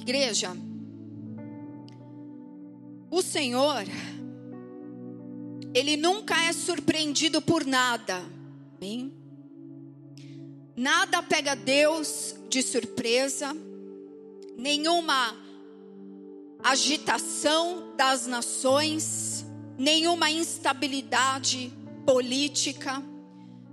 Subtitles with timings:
[0.00, 0.56] Igreja,
[3.10, 3.84] o Senhor,
[5.74, 8.22] Ele nunca é surpreendido por nada.
[8.76, 9.12] Amém?
[10.74, 13.54] Nada pega Deus de surpresa,
[14.56, 15.36] nenhuma
[16.64, 19.44] agitação das nações,
[19.76, 21.70] nenhuma instabilidade
[22.06, 23.02] política,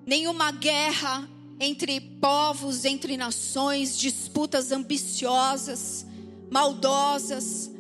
[0.06, 6.06] nenhuma guerra entre povos, entre nações, disputas ambiciosas,
[6.50, 7.72] maldosas.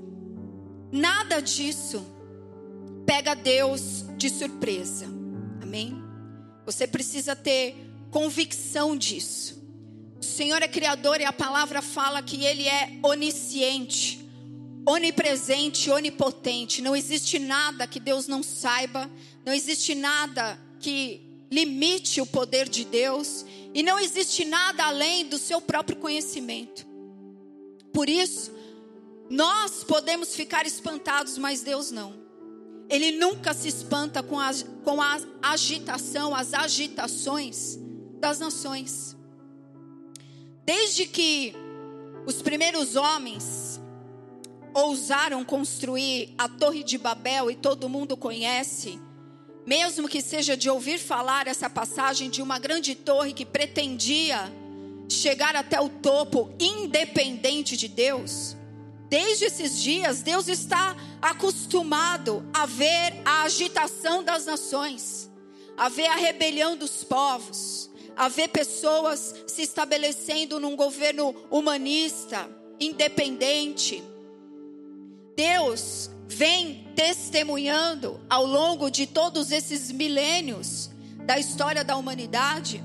[0.91, 2.05] Nada disso
[3.05, 5.05] pega Deus de surpresa.
[5.61, 6.01] Amém?
[6.65, 7.75] Você precisa ter
[8.11, 9.57] convicção disso.
[10.19, 14.19] O Senhor é criador e a palavra fala que Ele é onisciente,
[14.85, 16.81] onipresente, onipotente.
[16.81, 19.09] Não existe nada que Deus não saiba,
[19.45, 25.37] não existe nada que limite o poder de Deus e não existe nada além do
[25.37, 26.85] seu próprio conhecimento.
[27.93, 28.51] Por isso,
[29.29, 32.13] nós podemos ficar espantados, mas Deus não.
[32.89, 34.51] Ele nunca se espanta com a,
[34.83, 37.77] com a agitação, as agitações
[38.19, 39.15] das nações.
[40.65, 41.53] Desde que
[42.25, 43.79] os primeiros homens
[44.73, 48.99] ousaram construir a Torre de Babel, e todo mundo conhece,
[49.65, 54.51] mesmo que seja de ouvir falar essa passagem de uma grande torre que pretendia
[55.09, 58.55] chegar até o topo independente de Deus,
[59.09, 65.29] desde esses dias Deus está acostumado a ver a agitação das nações,
[65.77, 72.49] a ver a rebelião dos povos, a ver pessoas se estabelecendo num governo humanista,
[72.79, 74.03] independente.
[75.35, 80.89] Deus vem testemunhando ao longo de todos esses milênios
[81.25, 82.83] da história da humanidade,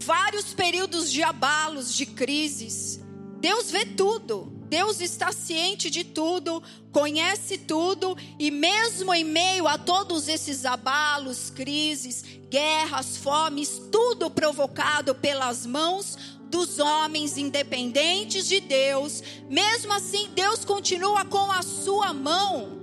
[0.00, 3.00] vários períodos de abalos, de crises.
[3.40, 9.78] Deus vê tudo, Deus está ciente de tudo, conhece tudo, e mesmo em meio a
[9.78, 16.18] todos esses abalos, crises, guerras, fomes, tudo provocado pelas mãos
[16.50, 22.80] dos homens independentes de Deus, mesmo assim, Deus continua com a sua mão,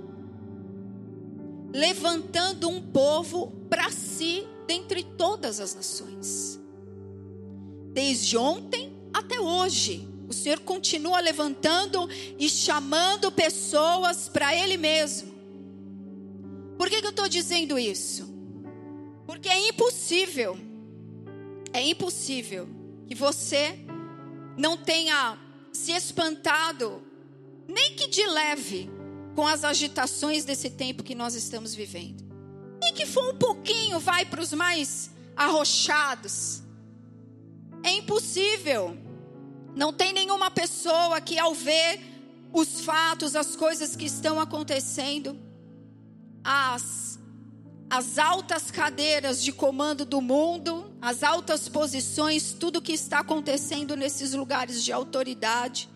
[1.74, 6.58] levantando um povo para si dentre todas as nações.
[7.92, 15.32] Desde ontem até hoje, o Senhor continua levantando e chamando pessoas para Ele mesmo.
[16.78, 18.32] Por que, que eu estou dizendo isso?
[19.26, 20.58] Porque é impossível,
[21.72, 22.68] é impossível
[23.06, 23.78] que você
[24.56, 25.38] não tenha
[25.72, 27.02] se espantado,
[27.66, 28.90] nem que de leve,
[29.34, 32.22] com as agitações desse tempo que nós estamos vivendo.
[32.80, 36.62] Nem que for um pouquinho, vai para os mais arrochados.
[37.82, 38.96] É impossível.
[39.74, 42.00] Não tem nenhuma pessoa que, ao ver
[42.52, 45.38] os fatos, as coisas que estão acontecendo,
[46.44, 47.12] as
[47.94, 54.32] as altas cadeiras de comando do mundo, as altas posições, tudo que está acontecendo nesses
[54.32, 55.90] lugares de autoridade.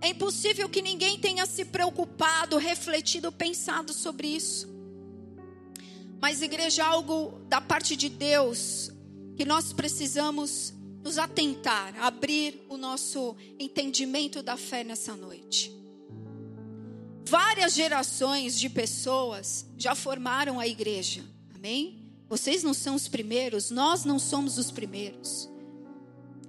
[0.00, 4.66] É impossível que ninguém tenha se preocupado, refletido, pensado sobre isso.
[6.22, 8.90] Mas, igreja, algo da parte de Deus
[9.36, 10.72] que nós precisamos
[11.02, 15.74] nos atentar, abrir o nosso entendimento da fé nessa noite.
[17.26, 21.24] Várias gerações de pessoas já formaram a igreja.
[21.54, 22.12] Amém?
[22.28, 25.48] Vocês não são os primeiros, nós não somos os primeiros.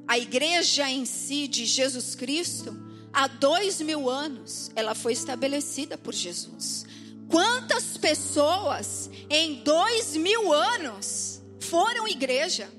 [0.08, 2.76] A igreja em si de Jesus Cristo,
[3.14, 6.86] há dois mil anos, ela foi estabelecida por Jesus.
[7.30, 12.70] Quantas pessoas em dois mil anos foram igreja?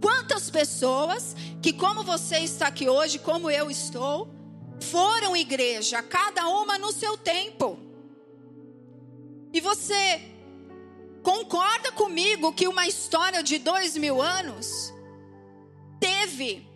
[0.00, 4.34] Quantas pessoas que, como você está aqui hoje, como eu estou,
[4.80, 7.78] foram igreja, cada uma no seu tempo.
[9.52, 10.20] E você
[11.22, 14.92] concorda comigo que uma história de dois mil anos
[15.98, 16.68] teve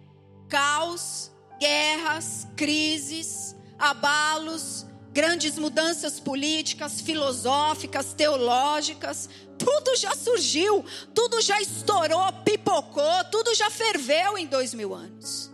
[0.49, 1.31] caos,
[1.61, 9.29] guerras, crises, abalos, grandes mudanças políticas, filosóficas, teológicas,
[9.59, 10.85] tudo já surgiu,
[11.15, 15.51] tudo já estourou, pipocou, tudo já ferveu em dois mil anos.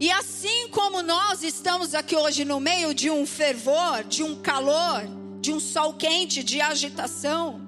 [0.00, 5.02] E assim como nós estamos aqui hoje no meio de um fervor, de um calor,
[5.40, 7.60] de um sol quente, de agitação,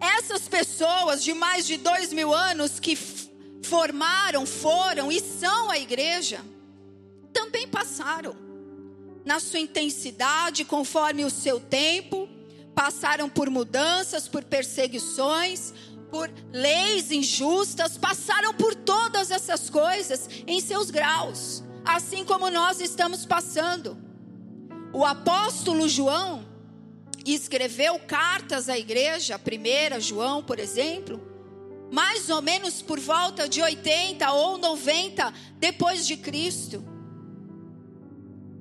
[0.00, 2.98] essas pessoas de mais de dois mil anos que
[3.62, 6.40] formaram, foram e são a igreja,
[7.32, 8.47] também passaram
[9.28, 12.26] na sua intensidade, conforme o seu tempo,
[12.74, 15.74] passaram por mudanças, por perseguições,
[16.10, 21.62] por leis injustas, passaram por todas essas coisas em seus graus.
[21.84, 23.96] assim como nós estamos passando.
[24.92, 26.46] O apóstolo João
[27.24, 31.20] escreveu cartas à igreja, a primeira João, por exemplo,
[31.90, 36.97] mais ou menos por volta de 80 ou 90 depois de Cristo.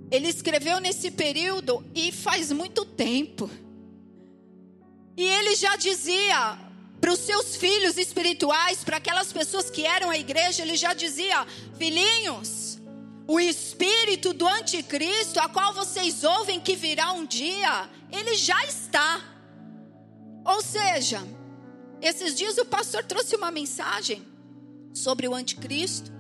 [0.10, 3.50] Ele escreveu nesse período e faz muito tempo.
[5.18, 6.58] E ele já dizia
[7.02, 11.46] para os seus filhos espirituais, para aquelas pessoas que eram a igreja, ele já dizia:
[11.78, 12.80] Filhinhos,
[13.28, 19.22] o espírito do anticristo, a qual vocês ouvem que virá um dia, ele já está.
[20.46, 21.22] Ou seja,
[22.02, 24.26] esses dias o pastor trouxe uma mensagem
[24.94, 26.17] sobre o anticristo.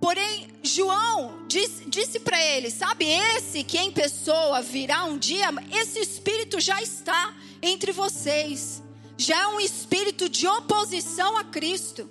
[0.00, 6.00] Porém, João disse, disse para ele: sabe, esse que em pessoa virá um dia, esse
[6.00, 8.82] espírito já está entre vocês
[9.20, 12.08] já é um espírito de oposição a Cristo.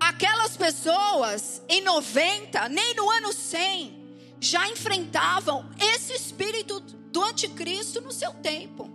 [0.00, 8.10] Aquelas pessoas em 90, nem no ano 100, já enfrentavam esse espírito do anticristo no
[8.10, 8.90] seu tempo.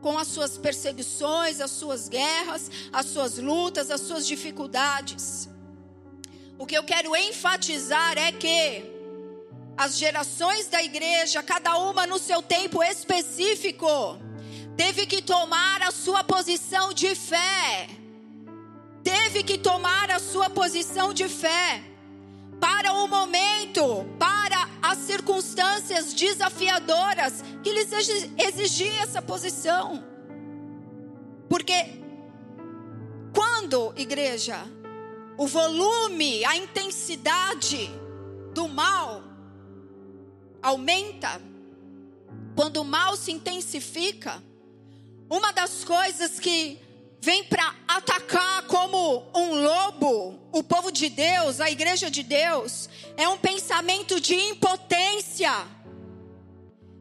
[0.00, 5.48] Com as suas perseguições, as suas guerras, as suas lutas, as suas dificuldades.
[6.60, 8.84] O que eu quero enfatizar é que
[9.78, 13.88] as gerações da igreja, cada uma no seu tempo específico,
[14.76, 17.88] teve que tomar a sua posição de fé.
[19.02, 21.82] Teve que tomar a sua posição de fé
[22.60, 27.90] para o momento, para as circunstâncias desafiadoras que lhes
[28.36, 30.04] exigia essa posição.
[31.48, 32.02] Porque
[33.32, 34.62] quando, igreja,
[35.40, 37.90] o volume, a intensidade
[38.52, 39.24] do mal
[40.60, 41.40] aumenta,
[42.54, 44.42] quando o mal se intensifica,
[45.30, 46.78] uma das coisas que
[47.22, 53.26] vem para atacar como um lobo o povo de Deus, a igreja de Deus, é
[53.26, 55.52] um pensamento de impotência.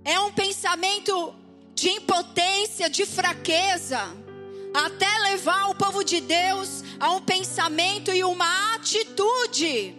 [0.06, 1.35] É um pensamento
[1.75, 4.00] de impotência, de fraqueza,
[4.74, 9.95] até levar o povo de Deus a um pensamento e uma atitude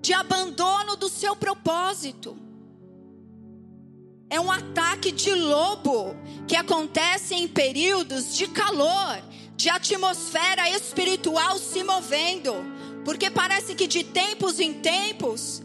[0.00, 2.36] de abandono do seu propósito.
[4.28, 6.16] É um ataque de lobo
[6.48, 9.22] que acontece em períodos de calor,
[9.56, 12.54] de atmosfera espiritual se movendo,
[13.04, 15.62] porque parece que de tempos em tempos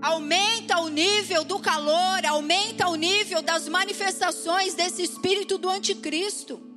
[0.00, 6.68] aumenta o nível do calor, aumenta o nível das manifestações desse espírito do anticristo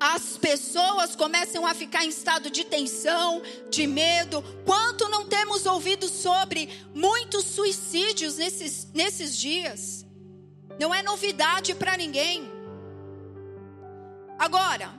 [0.00, 4.42] as pessoas começam a ficar em estado de tensão, de medo.
[4.64, 10.06] Quanto não temos ouvido sobre muitos suicídios nesses, nesses dias?
[10.80, 12.50] Não é novidade para ninguém.
[14.38, 14.90] Agora,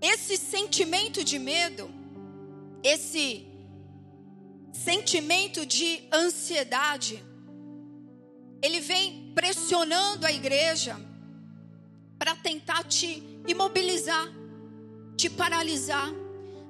[0.00, 1.90] esse sentimento de medo,
[2.84, 3.48] esse
[4.72, 7.22] sentimento de ansiedade,
[8.62, 10.98] ele vem pressionando a igreja
[12.18, 14.28] para tentar te imobilizar,
[15.16, 16.08] te paralisar,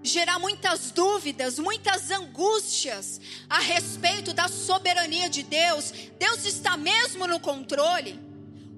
[0.03, 5.93] gerar muitas dúvidas, muitas angústias a respeito da soberania de Deus.
[6.19, 8.32] Deus está mesmo no controle.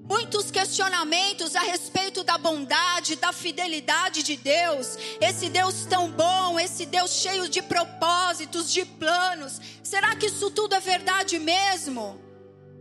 [0.07, 4.97] Muitos questionamentos a respeito da bondade, da fidelidade de Deus.
[5.19, 9.59] Esse Deus tão bom, esse Deus cheio de propósitos, de planos.
[9.83, 12.21] Será que isso tudo é verdade mesmo?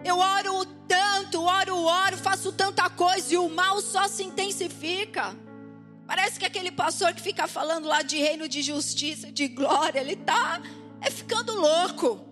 [0.05, 5.35] Eu oro tanto, oro, oro, faço tanta coisa e o mal só se intensifica.
[6.07, 10.17] Parece que aquele pastor que fica falando lá de reino de justiça, de glória, ele
[10.17, 10.61] tá
[11.01, 12.23] é ficando louco.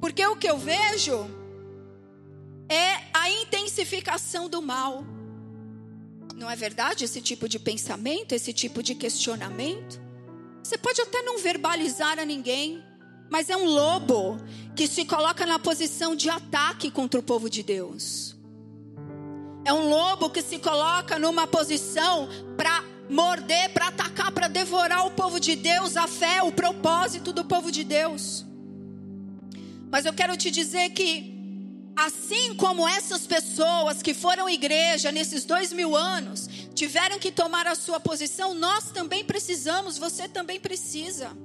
[0.00, 1.41] Porque o que eu vejo
[2.72, 5.04] é a intensificação do mal.
[6.34, 10.00] Não é verdade esse tipo de pensamento, esse tipo de questionamento?
[10.62, 12.82] Você pode até não verbalizar a ninguém,
[13.30, 14.38] mas é um lobo
[14.74, 18.36] que se coloca na posição de ataque contra o povo de Deus.
[19.64, 25.10] É um lobo que se coloca numa posição para morder, para atacar, para devorar o
[25.12, 28.44] povo de Deus, a fé, o propósito do povo de Deus.
[29.90, 31.41] Mas eu quero te dizer que,
[31.96, 37.74] assim como essas pessoas que foram igreja nesses dois mil anos, tiveram que tomar a
[37.74, 41.36] sua posição, nós também precisamos, você também precisa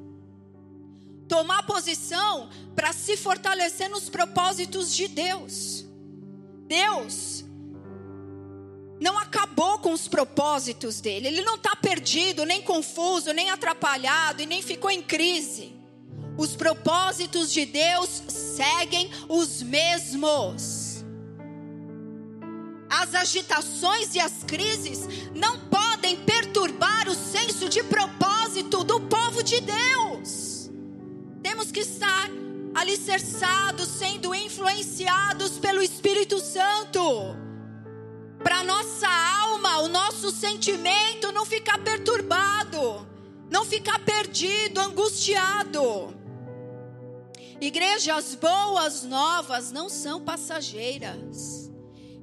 [1.28, 5.86] tomar posição para se fortalecer nos propósitos de Deus.
[6.68, 7.44] Deus
[9.00, 14.46] não acabou com os propósitos dele, ele não está perdido, nem confuso, nem atrapalhado e
[14.46, 15.77] nem ficou em crise.
[16.38, 21.04] Os propósitos de Deus seguem os mesmos.
[22.90, 29.60] As agitações e as crises não podem perturbar o senso de propósito do povo de
[29.62, 30.70] Deus.
[31.42, 32.30] temos que estar
[32.76, 37.36] alicerçados, sendo influenciados pelo Espírito Santo.
[38.44, 43.08] Para nossa alma, o nosso sentimento não ficar perturbado,
[43.50, 46.17] não ficar perdido, angustiado.
[47.60, 51.68] Igreja, as boas novas não são passageiras.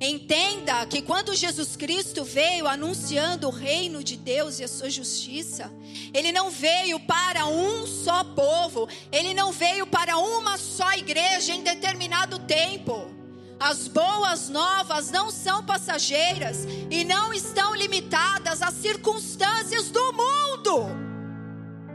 [0.00, 5.72] Entenda que quando Jesus Cristo veio anunciando o reino de Deus e a sua justiça,
[6.12, 11.62] ele não veio para um só povo, ele não veio para uma só igreja em
[11.62, 13.10] determinado tempo.
[13.58, 21.13] As boas novas não são passageiras e não estão limitadas às circunstâncias do mundo.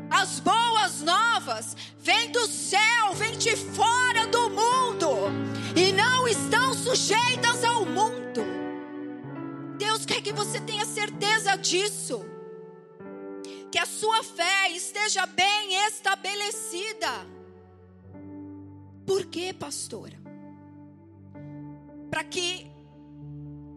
[0.09, 5.09] As boas novas vêm do céu, vêm de fora do mundo
[5.75, 8.41] e não estão sujeitas ao mundo.
[9.77, 12.25] Deus quer que você tenha certeza disso.
[13.71, 17.25] Que a sua fé esteja bem estabelecida.
[19.05, 20.17] Por quê, pastora?
[22.09, 22.69] Para que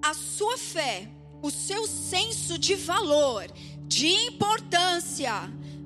[0.03, 1.09] a sua fé,
[1.43, 3.47] o seu senso de valor,
[3.87, 5.33] de importância,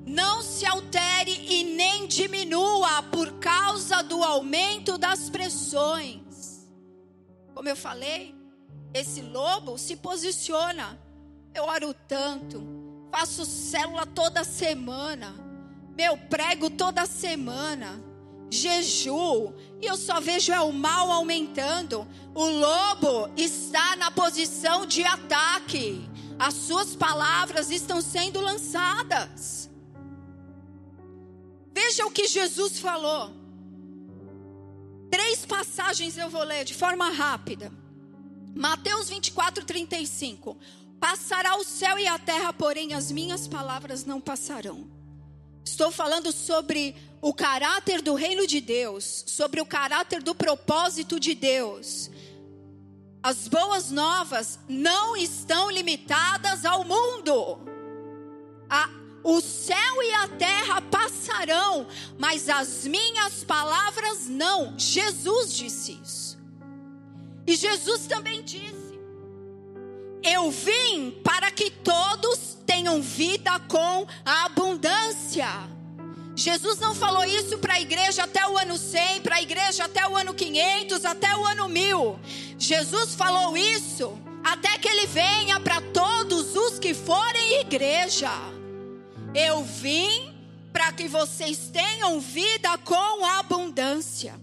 [0.07, 6.65] não se altere e nem diminua por causa do aumento das pressões.
[7.53, 8.33] Como eu falei,
[8.93, 10.97] esse lobo se posiciona.
[11.53, 12.63] Eu oro tanto,
[13.11, 15.35] faço célula toda semana,
[15.97, 18.01] meu prego toda semana,
[18.49, 22.07] jejum, e eu só vejo é o mal aumentando.
[22.33, 26.07] O lobo está na posição de ataque.
[26.39, 29.66] As suas palavras estão sendo lançadas.
[31.87, 33.31] Veja o que Jesus falou.
[35.09, 37.71] Três passagens eu vou ler de forma rápida.
[38.53, 40.57] Mateus 24, 35.
[40.99, 44.85] Passará o céu e a terra, porém as minhas palavras não passarão.
[45.63, 51.33] Estou falando sobre o caráter do reino de Deus, sobre o caráter do propósito de
[51.33, 52.11] Deus.
[53.23, 57.59] As boas novas não estão limitadas ao mundo.
[58.69, 64.77] A o céu e a terra passarão, mas as minhas palavras não.
[64.77, 66.37] Jesus disse isso.
[67.45, 68.99] E Jesus também disse:
[70.23, 75.47] Eu vim para que todos tenham vida com abundância.
[76.35, 80.07] Jesus não falou isso para a igreja até o ano 100, para a igreja até
[80.07, 82.19] o ano 500, até o ano 1000.
[82.59, 88.29] Jesus falou isso até que ele venha para todos os que forem igreja.
[89.37, 90.33] Eu vim
[90.73, 94.33] para que vocês tenham vida com abundância.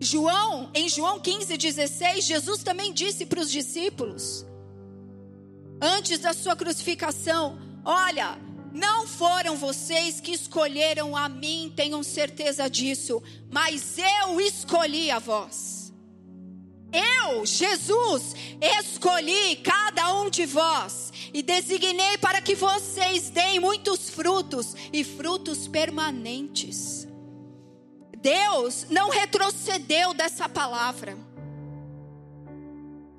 [0.00, 4.44] João, em João 15, 16, Jesus também disse para os discípulos,
[5.80, 8.36] antes da sua crucificação: Olha,
[8.72, 15.92] não foram vocês que escolheram a mim, tenham certeza disso, mas eu escolhi a vós.
[16.92, 21.05] Eu, Jesus, escolhi cada um de vós
[21.36, 27.06] e designei para que vocês deem muitos frutos e frutos permanentes.
[28.16, 31.14] Deus não retrocedeu dessa palavra.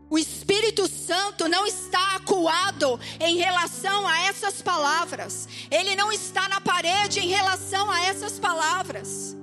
[0.09, 5.47] O Espírito Santo não está acuado em relação a essas palavras.
[5.69, 9.37] Ele não está na parede em relação a essas palavras.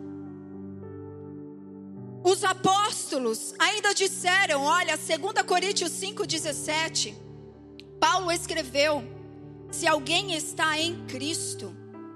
[2.24, 7.22] Os apóstolos ainda disseram, olha, 2 Coríntios 5,17,
[8.00, 9.04] Paulo escreveu:
[9.70, 11.74] se alguém está em Cristo,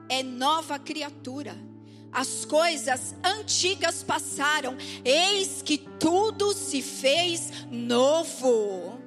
[0.08, 1.56] é nova criatura.
[2.11, 8.99] As coisas antigas passaram, eis que tudo se fez novo.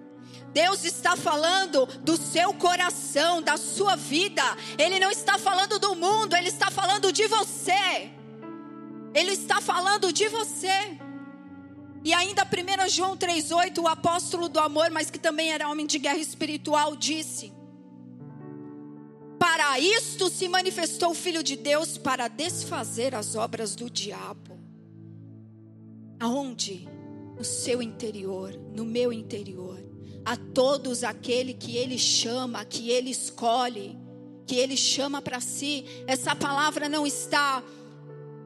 [0.53, 4.43] Deus está falando do seu coração, da sua vida.
[4.77, 8.11] Ele não está falando do mundo, ele está falando de você.
[9.13, 10.99] Ele está falando de você.
[12.03, 15.99] E ainda 1 João 3,8, o apóstolo do amor, mas que também era homem de
[15.99, 17.53] guerra espiritual, disse:
[19.37, 24.59] Para isto se manifestou o Filho de Deus para desfazer as obras do diabo.
[26.19, 26.87] Aonde?
[27.37, 29.79] No seu interior, no meu interior.
[30.25, 33.97] A todos aquele que ele chama, que ele escolhe,
[34.45, 35.85] que ele chama para si.
[36.05, 37.63] Essa palavra não está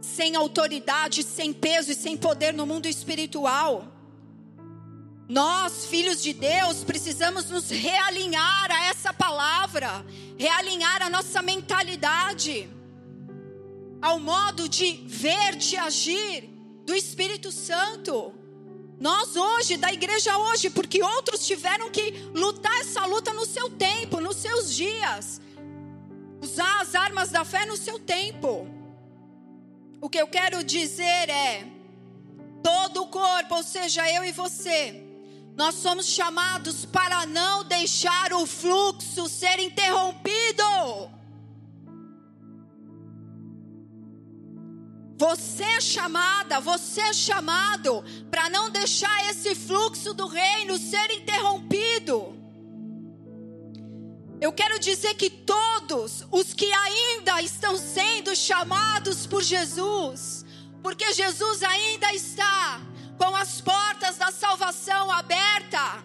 [0.06, 3.92] sem autoridade, sem peso e sem poder no mundo espiritual.
[5.28, 10.06] Nós, filhos de Deus, precisamos nos realinhar a essa palavra,
[10.38, 12.70] realinhar a nossa mentalidade
[14.02, 16.48] ao modo de ver, de agir
[16.86, 18.34] do Espírito Santo.
[19.00, 24.22] Nós hoje, da igreja hoje, porque outros tiveram que lutar essa luta no seu tempo,
[24.22, 25.42] nos seus dias,
[26.40, 28.68] usar as armas da fé no seu tempo.
[30.02, 31.68] O que eu quero dizer é:
[32.64, 35.04] todo o corpo, ou seja, eu e você,
[35.56, 40.64] nós somos chamados para não deixar o fluxo ser interrompido.
[45.18, 52.35] Você é chamada, você é chamado para não deixar esse fluxo do reino ser interrompido.
[54.46, 60.46] Eu quero dizer que todos os que ainda estão sendo chamados por Jesus,
[60.84, 62.80] porque Jesus ainda está
[63.18, 66.04] com as portas da salvação aberta,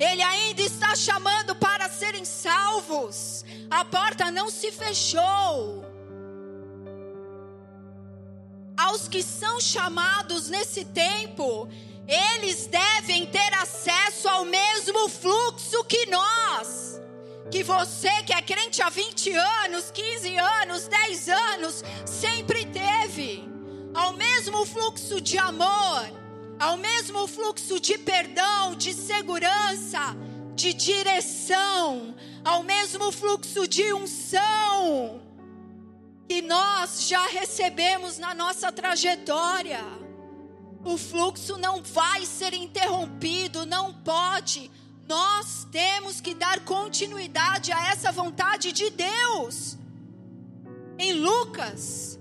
[0.00, 5.84] Ele ainda está chamando para serem salvos, a porta não se fechou
[8.74, 11.68] aos que são chamados nesse tempo,
[12.08, 17.04] eles devem ter acesso ao mesmo fluxo que nós.
[17.50, 23.48] Que você que é crente há 20 anos, 15 anos, 10 anos, sempre teve.
[23.94, 26.10] Ao mesmo fluxo de amor,
[26.58, 30.16] ao mesmo fluxo de perdão, de segurança,
[30.54, 35.26] de direção, ao mesmo fluxo de unção
[36.28, 39.80] que nós já recebemos na nossa trajetória.
[40.84, 44.70] O fluxo não vai ser interrompido, não pode.
[45.08, 49.76] Nós temos que dar continuidade a essa vontade de Deus.
[50.98, 52.18] Em Lucas,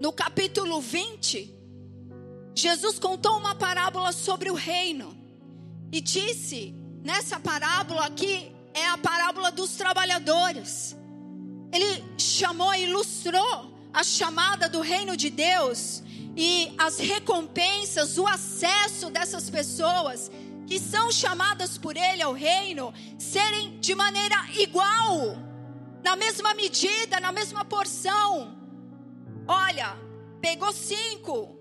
[0.00, 1.52] no capítulo 20,
[2.54, 5.16] Jesus contou uma parábola sobre o reino
[5.90, 10.96] e disse nessa parábola que é a parábola dos trabalhadores.
[11.72, 16.02] Ele chamou, ilustrou a chamada do reino de Deus
[16.36, 20.30] e as recompensas, o acesso dessas pessoas
[20.70, 25.36] que são chamadas por Ele ao reino, serem de maneira igual,
[26.04, 28.56] na mesma medida, na mesma porção.
[29.48, 29.98] Olha,
[30.40, 31.58] pegou cinco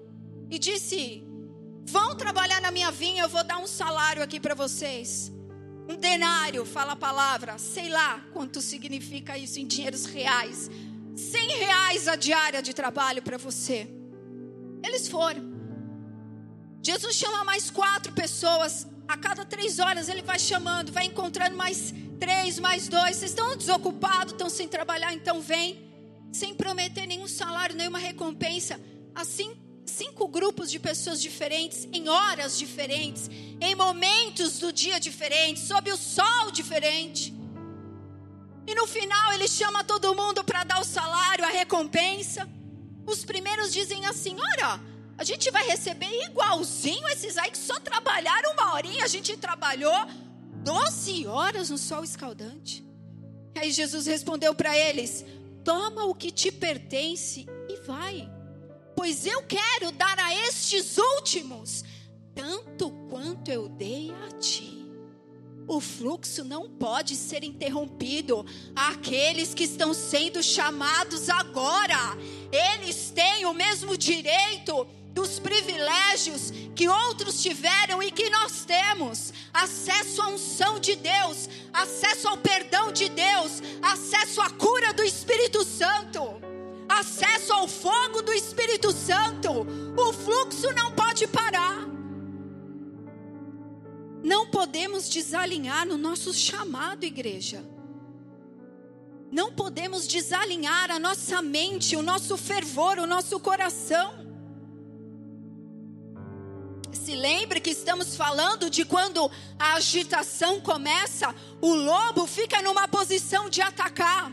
[0.48, 1.24] e disse:
[1.88, 5.32] Vão trabalhar na minha vinha, eu vou dar um salário aqui para vocês.
[5.90, 10.70] Um denário, fala a palavra, sei lá quanto significa isso em dinheiros reais.
[11.16, 13.90] Cem reais a diária de trabalho para você.
[14.84, 15.50] Eles foram.
[16.80, 18.86] Jesus chama mais quatro pessoas.
[19.10, 23.16] A cada três horas ele vai chamando, vai encontrando mais três, mais dois.
[23.16, 25.84] Vocês estão desocupados, estão sem trabalhar, então vem.
[26.32, 28.80] Sem prometer nenhum salário, nenhuma recompensa.
[29.16, 33.28] Assim cinco grupos de pessoas diferentes, em horas diferentes,
[33.60, 37.34] em momentos do dia diferentes, sob o sol diferente.
[38.68, 42.48] E no final ele chama todo mundo para dar o salário, a recompensa.
[43.08, 44.80] Os primeiros dizem assim: Olha,
[45.20, 49.94] a gente vai receber igualzinho esses aí que só trabalharam uma horinha, a gente trabalhou
[50.64, 52.84] 12 horas no sol escaldante.
[53.56, 55.24] Aí Jesus respondeu para eles:
[55.64, 58.40] Toma o que te pertence e vai
[59.00, 61.86] pois eu quero dar a estes últimos
[62.36, 64.86] tanto quanto eu dei a ti.
[65.66, 68.46] O fluxo não pode ser interrompido.
[68.76, 71.96] Aqueles que estão sendo chamados agora,
[72.52, 80.22] eles têm o mesmo direito dos privilégios que outros tiveram e que nós temos: acesso
[80.22, 86.50] à unção de Deus, acesso ao perdão de Deus, acesso à cura do Espírito Santo
[86.90, 89.52] acesso ao fogo do Espírito Santo.
[89.96, 91.88] O fluxo não pode parar.
[94.24, 97.64] Não podemos desalinhar no nosso chamado, igreja.
[99.32, 104.19] Não podemos desalinhar a nossa mente, o nosso fervor, o nosso coração.
[107.10, 113.50] Se lembre que estamos falando de quando a agitação começa, o lobo fica numa posição
[113.50, 114.32] de atacar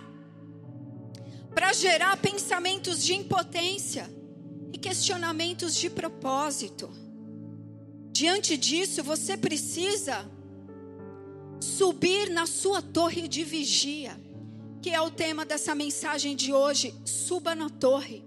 [1.55, 4.11] para gerar pensamentos de impotência
[4.75, 6.93] e questionamentos de propósito.
[8.13, 10.31] Diante disso, você precisa
[11.59, 14.21] subir na sua torre de vigia,
[14.83, 16.95] que é o tema dessa mensagem de hoje.
[17.07, 18.23] Suba na torre.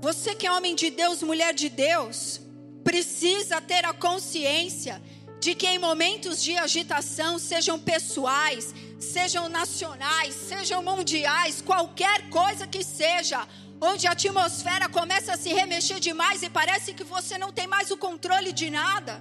[0.00, 2.41] Você que é homem de Deus, mulher de Deus,
[2.82, 5.02] precisa ter a consciência
[5.40, 12.84] de que em momentos de agitação, sejam pessoais, sejam nacionais, sejam mundiais, qualquer coisa que
[12.84, 13.46] seja,
[13.80, 17.90] onde a atmosfera começa a se remexer demais e parece que você não tem mais
[17.90, 19.20] o controle de nada,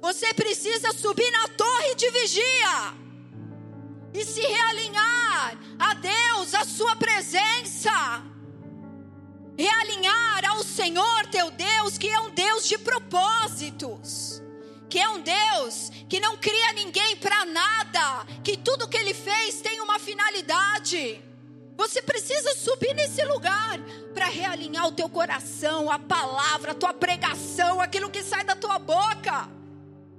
[0.00, 2.94] você precisa subir na torre de vigia
[4.14, 8.31] e se realinhar a Deus, a Sua presença.
[9.62, 14.42] Realinhar ao Senhor teu Deus, que é um Deus de propósitos
[14.92, 19.62] que é um Deus que não cria ninguém para nada, que tudo que ele fez
[19.62, 21.18] tem uma finalidade.
[21.78, 23.78] Você precisa subir nesse lugar
[24.12, 28.78] para realinhar o teu coração, a palavra, a tua pregação, aquilo que sai da tua
[28.78, 29.48] boca,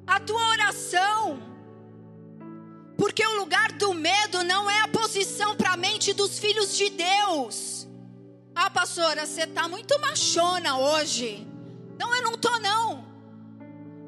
[0.08, 1.40] a tua oração.
[2.98, 6.90] Porque o lugar do medo não é a posição para a mente dos filhos de
[6.90, 7.73] Deus.
[8.56, 11.48] Ah, pastora, você está muito machona hoje.
[12.00, 13.06] Não, eu não estou não.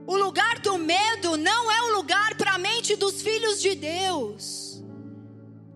[0.08, 4.84] O lugar do medo não é o lugar para a mente dos filhos de Deus.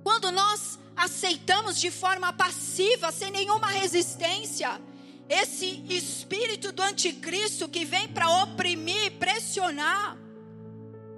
[0.03, 4.79] Quando nós aceitamos de forma passiva, sem nenhuma resistência,
[5.27, 10.17] esse espírito do anticristo que vem para oprimir, pressionar,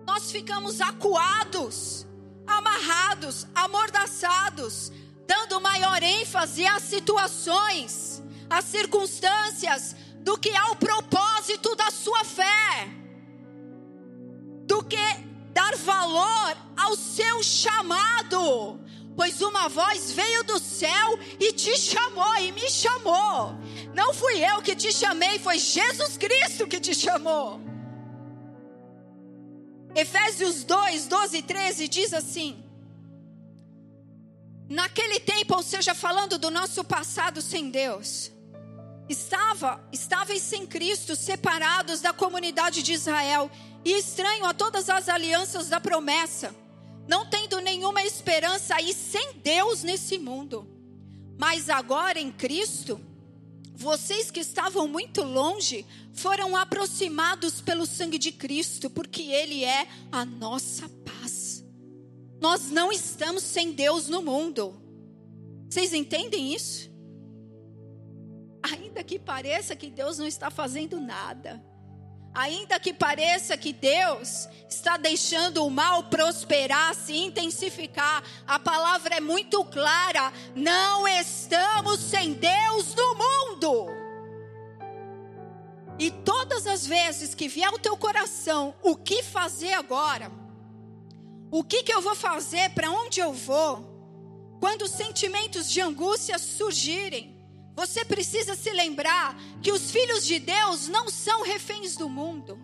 [0.06, 2.06] nós ficamos acuados,
[2.46, 4.92] amarrados, amordaçados,
[5.52, 12.88] dando maior ênfase às situações, às circunstâncias, do que ao propósito da sua fé,
[14.66, 14.98] do que
[15.54, 18.80] dar valor ao seu chamado
[19.14, 23.54] pois uma voz veio do céu e te chamou e me chamou.
[23.94, 27.60] Não fui eu que te chamei, foi Jesus Cristo que te chamou.
[29.94, 32.64] Efésios 2, 12 e 13 diz assim:
[34.72, 38.32] Naquele tempo, ou seja, falando do nosso passado sem Deus,
[39.10, 43.52] estava, estáveis sem Cristo, separados da comunidade de Israel
[43.84, 46.56] e estranho a todas as alianças da promessa
[47.12, 50.66] não tendo nenhuma esperança e sem Deus nesse mundo.
[51.38, 53.02] Mas agora em Cristo,
[53.74, 60.24] vocês que estavam muito longe foram aproximados pelo sangue de Cristo, porque Ele é a
[60.24, 60.90] nossa.
[62.42, 64.82] Nós não estamos sem Deus no mundo.
[65.70, 66.92] Vocês entendem isso?
[68.64, 71.64] Ainda que pareça que Deus não está fazendo nada,
[72.34, 79.20] Ainda que pareça que Deus está deixando o mal prosperar, se intensificar, a palavra é
[79.20, 83.88] muito clara: não estamos sem Deus no mundo.
[86.00, 90.32] E todas as vezes que vier ao teu coração o que fazer agora,
[91.52, 97.38] o que, que eu vou fazer, para onde eu vou, quando sentimentos de angústia surgirem,
[97.76, 102.58] você precisa se lembrar que os filhos de Deus não são reféns do mundo.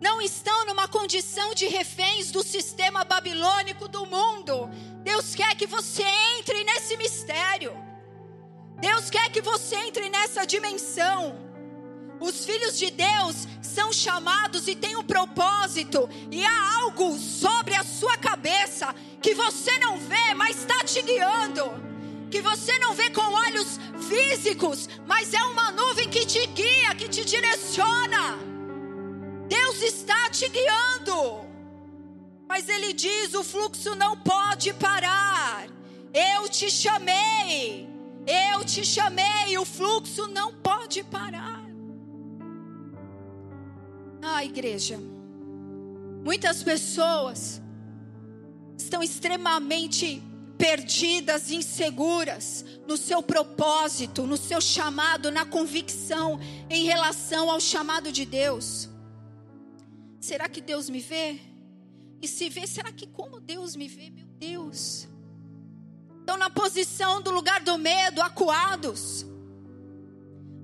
[0.00, 4.68] Não estão numa condição de reféns do sistema babilônico do mundo.
[5.02, 6.04] Deus quer que você
[6.38, 7.72] entre nesse mistério.
[8.80, 11.51] Deus quer que você entre nessa dimensão.
[12.22, 17.82] Os filhos de Deus são chamados e têm um propósito, e há algo sobre a
[17.82, 21.92] sua cabeça que você não vê, mas está te guiando
[22.32, 27.06] que você não vê com olhos físicos, mas é uma nuvem que te guia, que
[27.06, 28.38] te direciona.
[29.46, 31.46] Deus está te guiando.
[32.48, 35.66] Mas ele diz: o fluxo não pode parar.
[36.14, 37.86] Eu te chamei.
[38.26, 39.58] Eu te chamei.
[39.58, 41.61] O fluxo não pode parar.
[44.24, 45.00] Ah, igreja.
[46.24, 47.60] Muitas pessoas
[48.78, 50.22] estão extremamente
[50.56, 56.38] perdidas, inseguras no seu propósito, no seu chamado, na convicção
[56.70, 58.88] em relação ao chamado de Deus.
[60.20, 61.40] Será que Deus me vê?
[62.22, 65.08] E se vê, será que como Deus me vê, meu Deus?
[66.20, 69.26] Estão na posição do lugar do medo, acuados.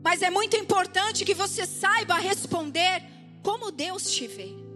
[0.01, 4.69] Mas é muito importante que você saiba responder como Deus te vê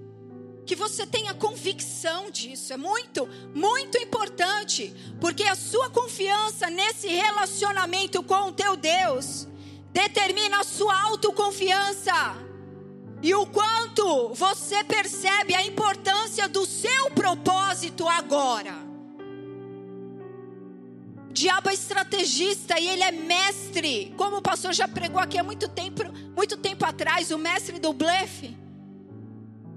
[0.65, 2.73] que você tenha convicção disso.
[2.73, 9.49] É muito, muito importante, porque a sua confiança nesse relacionamento com o teu Deus
[9.93, 12.13] determina a sua autoconfiança.
[13.23, 18.92] E o quanto você percebe a importância do seu propósito agora.
[21.33, 24.15] Diabo é estrategista e ele é mestre.
[24.17, 26.03] Como o pastor já pregou aqui há muito tempo,
[26.37, 28.63] muito tempo atrás, o mestre do blefe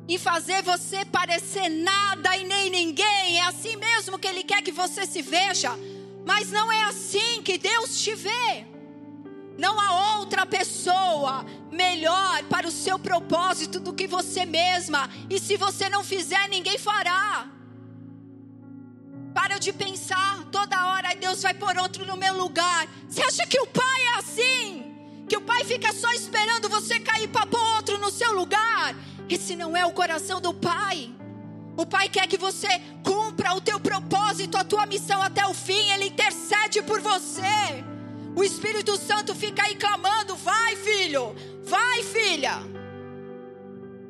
[0.07, 3.37] e fazer você parecer nada e nem ninguém.
[3.37, 5.71] É assim mesmo que Ele quer que você se veja.
[6.25, 8.65] Mas não é assim que Deus te vê.
[9.57, 15.09] Não há outra pessoa melhor para o seu propósito do que você mesma.
[15.29, 17.49] E se você não fizer, ninguém fará.
[19.35, 22.87] Para de pensar toda hora, Deus vai pôr outro no meu lugar.
[23.07, 24.95] Você acha que o pai é assim?
[25.27, 28.95] Que o pai fica só esperando você cair para pôr outro no seu lugar?
[29.29, 31.11] Esse não é o coração do Pai.
[31.75, 32.69] O Pai quer que você
[33.03, 35.89] cumpra o teu propósito, a tua missão até o fim.
[35.91, 37.83] Ele intercede por você.
[38.35, 42.55] O Espírito Santo fica aí clamando: vai, filho, vai, filha.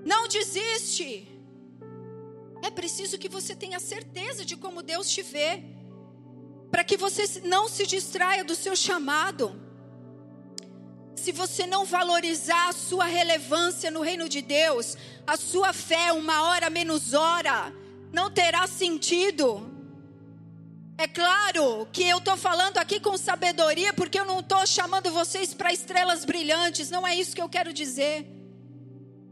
[0.05, 1.34] Não desiste.
[2.67, 5.63] É preciso que você tenha certeza de como Deus te vê,
[6.71, 9.45] para que você não se distraia do seu chamado.
[11.15, 14.97] Se você não valorizar a sua relevância no reino de Deus,
[15.27, 17.71] a sua fé, uma hora menos hora,
[18.11, 19.47] não terá sentido.
[20.97, 25.53] É claro que eu estou falando aqui com sabedoria, porque eu não estou chamando vocês
[25.53, 28.25] para estrelas brilhantes, não é isso que eu quero dizer.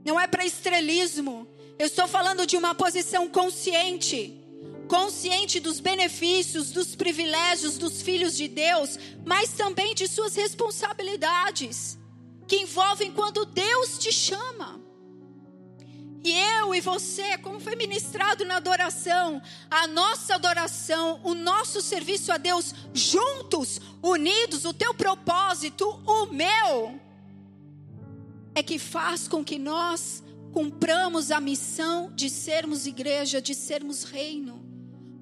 [0.06, 1.48] Não é para estrelismo.
[1.78, 4.44] Eu estou falando de uma posição consciente
[4.88, 11.98] consciente dos benefícios, dos privilégios dos filhos de Deus, mas também de suas responsabilidades,
[12.48, 14.80] que envolvem quando Deus te chama.
[16.24, 22.32] E eu e você, como foi ministrado na adoração, a nossa adoração, o nosso serviço
[22.32, 27.00] a Deus, juntos, unidos, o teu propósito, o meu,
[28.56, 30.23] é que faz com que nós
[30.54, 34.64] cumpramos a missão de sermos igreja, de sermos reino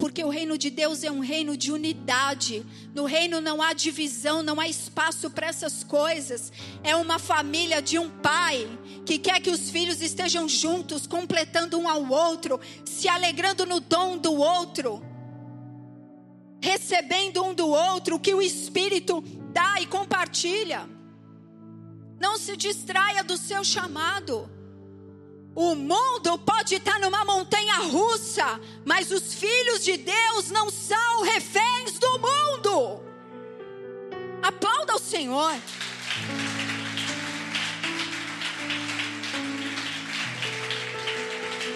[0.02, 2.66] porque o reino de Deus é um reino de unidade.
[2.92, 6.52] No reino não há divisão, não há espaço para essas coisas.
[6.84, 8.68] É uma família de um pai
[9.06, 14.18] que quer que os filhos estejam juntos, completando um ao outro, se alegrando no dom
[14.18, 15.04] do outro,
[16.60, 20.90] recebendo um do outro o que o Espírito dá e compartilha.
[22.20, 24.50] Não se distraia do seu chamado.
[25.54, 32.00] O mundo pode estar numa montanha russa, mas os filhos de Deus não são reféns
[32.00, 33.04] do mundo.
[34.42, 35.54] Aplauda o Senhor.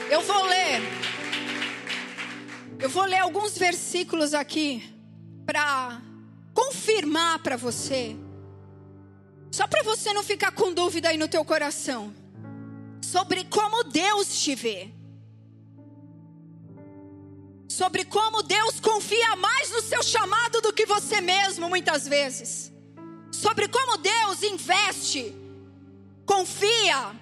[0.09, 0.81] Eu vou ler.
[2.79, 4.89] Eu vou ler alguns versículos aqui
[5.45, 6.01] para
[6.53, 8.15] confirmar para você.
[9.51, 12.24] Só para você não ficar com dúvida aí no teu coração
[13.01, 14.89] sobre como Deus te vê.
[17.67, 22.71] Sobre como Deus confia mais no seu chamado do que você mesmo, muitas vezes.
[23.31, 25.35] Sobre como Deus investe,
[26.25, 27.19] confia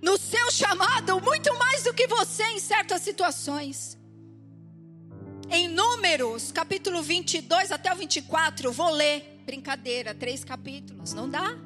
[0.00, 3.98] no seu chamado muito mais do que você em certas situações.
[5.50, 9.42] Em Números, capítulo 22 até o 24, vou ler.
[9.44, 11.56] Brincadeira, três capítulos, não dá?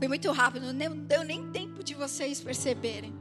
[0.00, 3.12] Foi muito rápido, não deu nem tempo de vocês perceberem.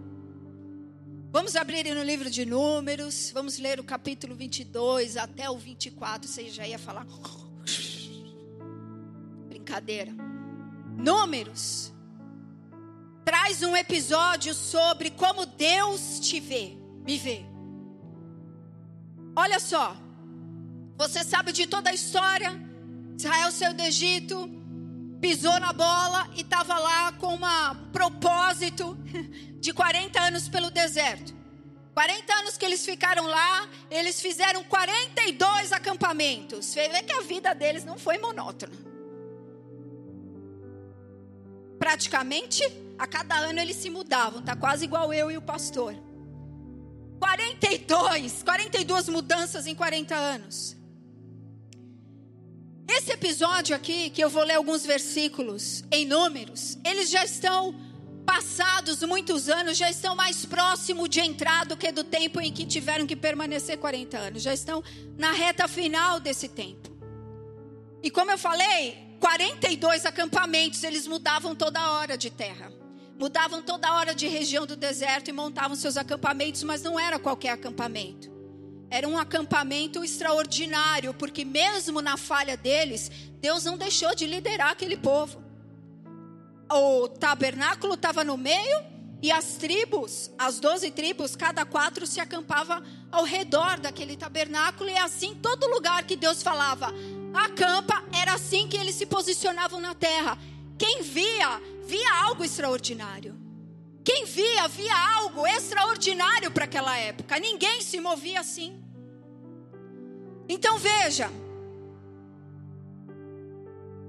[1.30, 6.26] Vamos abrir no livro de Números, vamos ler o capítulo 22 até o 24.
[6.26, 7.06] Você já ia falar.
[9.50, 10.14] Brincadeira.
[10.98, 11.92] Números
[13.26, 17.42] traz um episódio sobre como Deus te vê, me vê.
[19.36, 19.98] Olha só,
[20.96, 22.58] você sabe de toda a história.
[23.18, 24.59] Israel saiu do Egito,
[25.20, 28.98] pisou na bola e estava lá com um propósito
[29.60, 31.38] de 40 anos pelo deserto.
[31.94, 36.66] 40 anos que eles ficaram lá, eles fizeram 42 acampamentos.
[36.66, 38.74] Você vê que a vida deles não foi monótona.
[41.78, 42.64] Praticamente,
[42.98, 45.96] a cada ano eles se mudavam, tá quase igual eu e o pastor.
[47.20, 50.79] 42, 42 mudanças em 40 anos.
[52.92, 57.76] Esse episódio aqui, que eu vou ler alguns versículos em números, eles já estão
[58.26, 62.66] passados muitos anos, já estão mais próximo de entrar do que do tempo em que
[62.66, 64.42] tiveram que permanecer 40 anos.
[64.42, 64.84] Já estão
[65.16, 66.90] na reta final desse tempo.
[68.02, 72.74] E como eu falei, 42 acampamentos, eles mudavam toda hora de terra.
[73.20, 77.52] Mudavam toda hora de região do deserto e montavam seus acampamentos, mas não era qualquer
[77.52, 78.39] acampamento.
[78.90, 84.98] Era um acampamento extraordinário, porque mesmo na falha deles, Deus não deixou de liderar aquele
[84.98, 85.42] povo.
[86.72, 88.84] O tabernáculo estava no meio
[89.22, 94.94] e as tribos, as doze tribos, cada quatro se acampava ao redor daquele tabernáculo e
[94.94, 96.94] é assim todo lugar que Deus falava,
[97.34, 100.38] acampa, era assim que eles se posicionavam na terra.
[100.78, 103.39] Quem via, via algo extraordinário.
[104.10, 107.40] Quem via, via algo extraordinário para aquela época.
[107.40, 108.84] Ninguém se movia assim.
[110.50, 111.30] Então veja.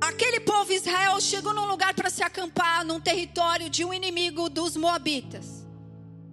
[0.01, 4.75] Aquele povo Israel chegou num lugar para se acampar, num território de um inimigo dos
[4.75, 5.67] Moabitas.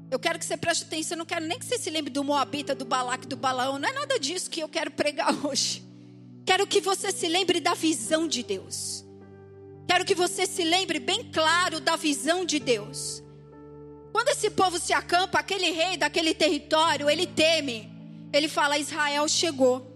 [0.09, 2.73] Eu quero que você preste atenção, não quero nem que você se lembre do Moabita,
[2.73, 5.85] do Balaque, do Balaão, não é nada disso que eu quero pregar hoje.
[6.45, 9.03] Quero que você se lembre da visão de Deus.
[9.85, 13.26] Quero que você se lembre bem claro da visão de Deus.
[14.17, 17.87] Quando esse povo se acampa, aquele rei daquele território, ele teme.
[18.33, 19.95] Ele fala: Israel chegou.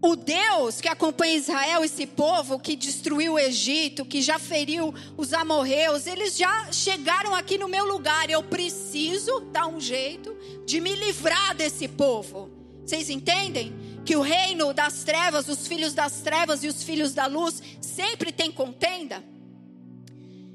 [0.00, 5.32] O Deus que acompanha Israel, esse povo que destruiu o Egito, que já feriu os
[5.32, 8.30] amorreus, eles já chegaram aqui no meu lugar.
[8.30, 10.32] Eu preciso dar um jeito
[10.64, 12.48] de me livrar desse povo.
[12.86, 13.74] Vocês entendem?
[14.04, 18.30] que o reino das trevas, os filhos das trevas e os filhos da luz sempre
[18.30, 19.22] tem contenda?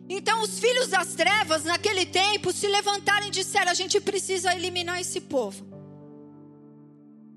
[0.10, 5.00] Então os filhos das trevas naquele tempo se levantaram e disseram: a gente precisa eliminar
[5.00, 5.66] esse povo.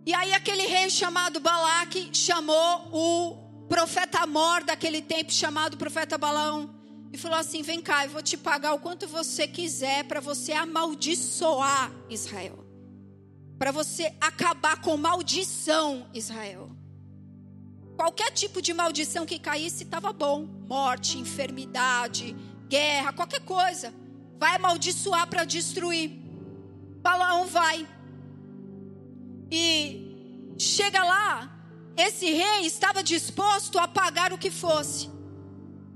[0.04, 6.74] E aí aquele rei chamado Balaque chamou o profeta Amor daquele tempo, chamado profeta Balaão,
[7.12, 10.52] e falou assim: Vem cá, eu vou te pagar o quanto você quiser para você
[10.52, 12.64] amaldiçoar Israel.
[13.58, 16.70] Para você acabar com maldição, Israel.
[17.96, 20.46] Qualquer tipo de maldição que caísse estava bom.
[20.68, 22.36] Morte, enfermidade,
[22.68, 23.92] guerra, qualquer coisa.
[24.38, 26.10] Vai amaldiçoar para destruir.
[27.00, 27.86] Balaão vai.
[29.50, 31.52] E chega lá,
[31.96, 35.08] esse rei estava disposto a pagar o que fosse.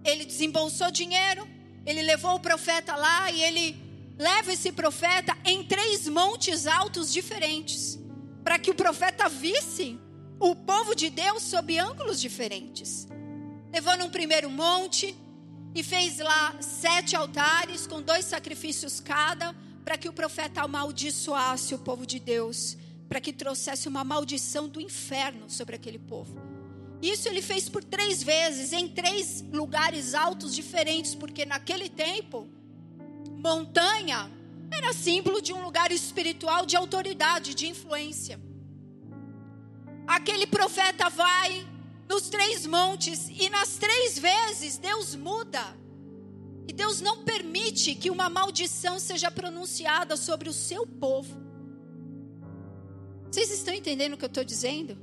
[0.04, 1.46] Ele desembolsou dinheiro,
[1.84, 7.98] ele levou o profeta lá e ele leva esse profeta em três montes altos diferentes,
[8.44, 9.98] para que o profeta visse
[10.38, 13.06] o povo de Deus sob ângulos diferentes.
[13.72, 15.14] Levou num primeiro monte
[15.74, 19.54] e fez lá sete altares com dois sacrifícios cada,
[19.84, 22.76] para que o profeta amaldiçoasse o povo de Deus,
[23.08, 26.40] para que trouxesse uma maldição do inferno sobre aquele povo.
[27.02, 32.46] Isso ele fez por três vezes, em três lugares altos diferentes, porque naquele tempo,
[33.36, 34.30] montanha
[34.70, 38.40] era símbolo de um lugar espiritual de autoridade, de influência.
[40.06, 41.66] Aquele profeta vai
[42.10, 45.62] nos três montes e nas três vezes Deus muda.
[46.66, 51.40] E Deus não permite que uma maldição seja pronunciada sobre o seu povo.
[53.30, 54.98] Vocês estão entendendo o que eu estou dizendo?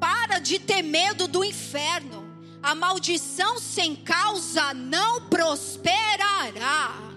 [0.00, 2.24] Para de ter medo do inferno.
[2.60, 7.11] A maldição sem causa não prosperará.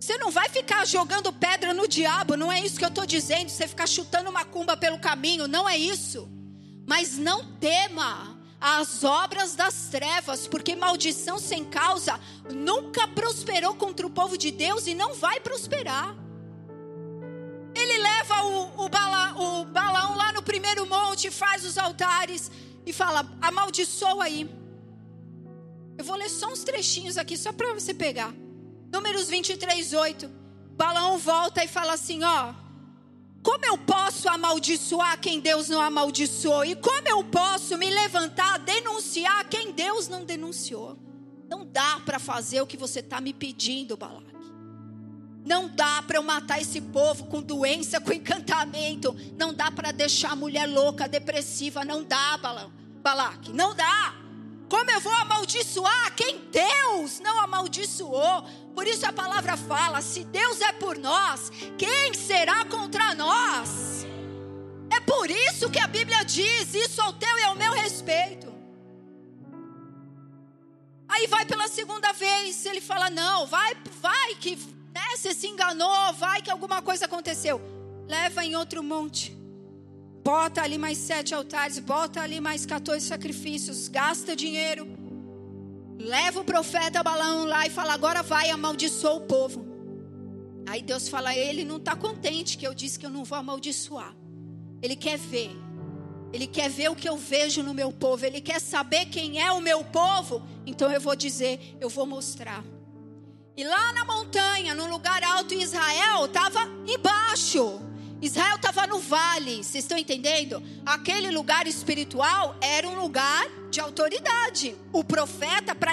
[0.00, 3.50] Você não vai ficar jogando pedra no diabo, não é isso que eu estou dizendo.
[3.50, 6.26] Você ficar chutando uma cumba pelo caminho, não é isso.
[6.86, 12.18] Mas não tema as obras das trevas, porque maldição sem causa
[12.50, 16.16] nunca prosperou contra o povo de Deus e não vai prosperar.
[17.74, 22.50] Ele leva o, o, bala, o balão lá no primeiro monte, faz os altares
[22.86, 24.48] e fala: amaldiçoa aí.
[25.98, 28.34] Eu vou ler só uns trechinhos aqui, só para você pegar.
[28.92, 30.30] Números 23, 8.
[30.76, 32.54] Balaão volta e fala assim: Ó,
[33.42, 36.64] como eu posso amaldiçoar quem Deus não amaldiçoou?
[36.64, 40.98] E como eu posso me levantar, denunciar quem Deus não denunciou?
[41.48, 44.30] Não dá para fazer o que você está me pedindo, Balaão.
[45.44, 49.16] Não dá para eu matar esse povo com doença, com encantamento.
[49.38, 51.84] Não dá para deixar a mulher louca, depressiva.
[51.84, 52.38] Não dá,
[53.02, 53.52] Balaque.
[53.52, 54.14] Não dá.
[54.70, 58.44] Como eu vou amaldiçoar quem Deus não amaldiçoou?
[58.72, 64.06] Por isso a palavra fala: se Deus é por nós, quem será contra nós?
[64.88, 68.48] É por isso que a Bíblia diz: isso ao teu e ao meu respeito.
[71.08, 74.54] Aí vai pela segunda vez, ele fala: não, vai, vai, que
[74.94, 77.60] né, você se enganou, vai que alguma coisa aconteceu.
[78.06, 79.39] Leva em outro monte.
[80.30, 84.86] Bota ali mais sete altares, bota ali mais 14 sacrifícios, gasta dinheiro.
[85.98, 89.66] Leva o profeta Balaão lá e fala: agora vai, amaldiçoa o povo.
[90.68, 94.14] Aí Deus fala: ele não está contente que eu disse que eu não vou amaldiçoar.
[94.80, 95.50] Ele quer ver.
[96.32, 98.24] Ele quer ver o que eu vejo no meu povo.
[98.24, 100.46] Ele quer saber quem é o meu povo.
[100.64, 102.62] Então eu vou dizer: eu vou mostrar.
[103.56, 107.89] E lá na montanha, no lugar alto, Israel estava embaixo.
[108.22, 110.62] Israel estava no vale, vocês estão entendendo?
[110.84, 114.76] Aquele lugar espiritual era um lugar de autoridade.
[114.92, 115.92] O profeta, para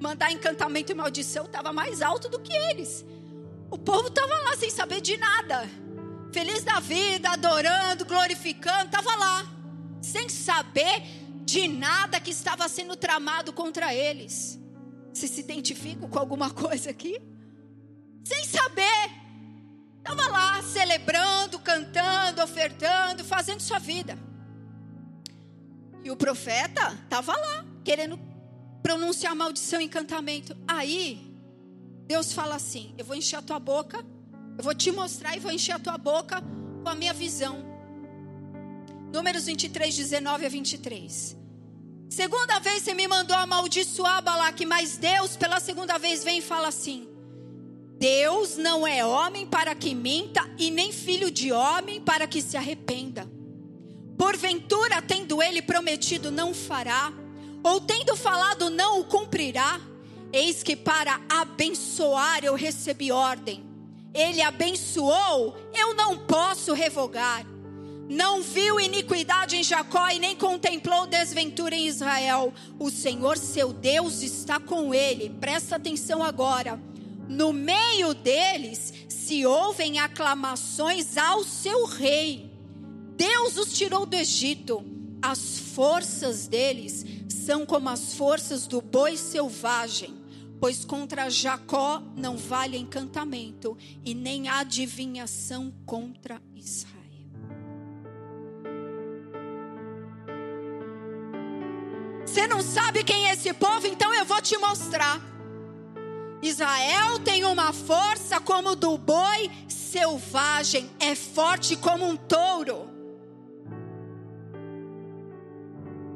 [0.00, 3.04] mandar encantamento e maldição, estava mais alto do que eles.
[3.70, 5.68] O povo estava lá sem saber de nada.
[6.32, 9.46] Feliz da vida, adorando, glorificando, estava lá.
[10.00, 11.02] Sem saber
[11.44, 14.58] de nada que estava sendo tramado contra eles.
[15.12, 17.20] Você se identifica com alguma coisa aqui?
[18.24, 19.15] Sem saber.
[20.08, 24.16] Estava lá celebrando, cantando, ofertando, fazendo sua vida.
[26.04, 28.16] E o profeta estava lá, querendo
[28.84, 30.56] pronunciar maldição e encantamento.
[30.68, 31.36] Aí,
[32.06, 33.98] Deus fala assim: Eu vou encher a tua boca,
[34.56, 36.40] eu vou te mostrar e vou encher a tua boca
[36.84, 37.66] com a minha visão.
[39.12, 41.36] Números 23, 19 a 23.
[42.08, 46.68] Segunda vez você me mandou amaldiçoar Balaque, mas Deus pela segunda vez vem e fala
[46.68, 47.08] assim:
[47.98, 52.56] Deus não é homem para que minta e nem filho de homem para que se
[52.56, 53.26] arrependa.
[54.18, 57.12] Porventura, tendo ele prometido, não fará,
[57.62, 59.80] ou tendo falado, não o cumprirá.
[60.32, 63.64] Eis que para abençoar eu recebi ordem.
[64.14, 67.44] ele abençoou, eu não posso revogar.
[68.08, 72.52] Não viu iniquidade em Jacó e nem contemplou desventura em Israel.
[72.78, 75.28] O Senhor seu Deus está com ele.
[75.40, 76.80] Presta atenção agora.
[77.28, 82.50] No meio deles se ouvem aclamações ao seu rei.
[83.16, 84.84] Deus os tirou do Egito.
[85.20, 90.14] As forças deles são como as forças do boi selvagem,
[90.60, 96.96] pois contra Jacó não vale encantamento e nem adivinhação contra Israel.
[102.24, 105.35] Você não sabe quem é esse povo, então eu vou te mostrar.
[106.42, 112.90] Israel tem uma força como do boi selvagem, é forte como um touro.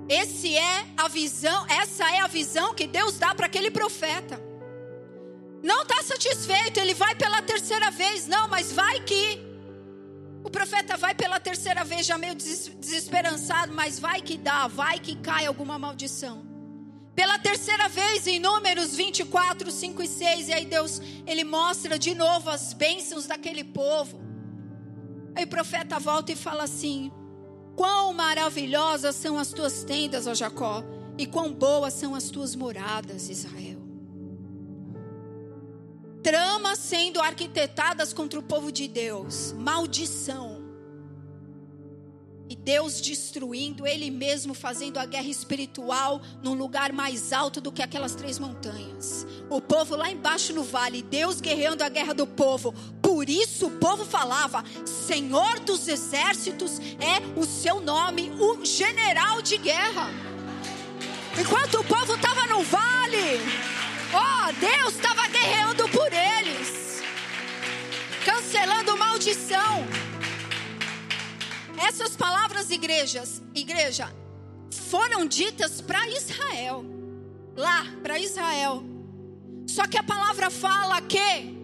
[0.09, 4.41] Esse é a visão, essa é a visão que Deus dá para aquele profeta.
[5.63, 9.39] Não está satisfeito, ele vai pela terceira vez, não, mas vai que.
[10.43, 15.15] O profeta vai pela terceira vez, já meio desesperançado, mas vai que dá, vai que
[15.17, 16.50] cai alguma maldição.
[17.21, 22.15] Pela terceira vez em Números 24, 5 e 6, e aí Deus, ele mostra de
[22.15, 24.19] novo as bênçãos daquele povo.
[25.35, 27.13] Aí o profeta volta e fala assim:
[27.77, 30.83] Quão maravilhosas são as tuas tendas, ó Jacó,
[31.19, 33.83] e quão boas são as tuas moradas, Israel.
[36.23, 40.50] Tramas sendo arquitetadas contra o povo de Deus, maldição.
[42.51, 47.81] E Deus destruindo, Ele mesmo fazendo a guerra espiritual num lugar mais alto do que
[47.81, 49.25] aquelas três montanhas.
[49.49, 52.75] O povo lá embaixo no vale, Deus guerreando a guerra do povo.
[53.01, 59.57] Por isso o povo falava: Senhor dos exércitos é o seu nome, o general de
[59.57, 60.11] guerra.
[61.39, 63.39] Enquanto o povo estava no vale,
[64.13, 67.01] ó, oh, Deus estava guerreando por eles,
[68.25, 70.10] cancelando maldição.
[71.81, 74.15] Essas palavras, igrejas, igreja,
[74.71, 76.85] foram ditas para Israel,
[77.57, 78.85] lá para Israel.
[79.67, 81.59] Só que a palavra fala que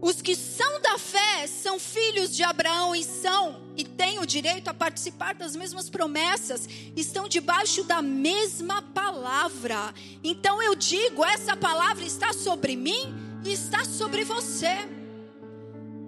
[0.00, 4.68] os que são da fé são filhos de Abraão e são e têm o direito
[4.68, 9.92] a participar das mesmas promessas, estão debaixo da mesma palavra.
[10.22, 14.99] Então eu digo, essa palavra está sobre mim e está sobre você.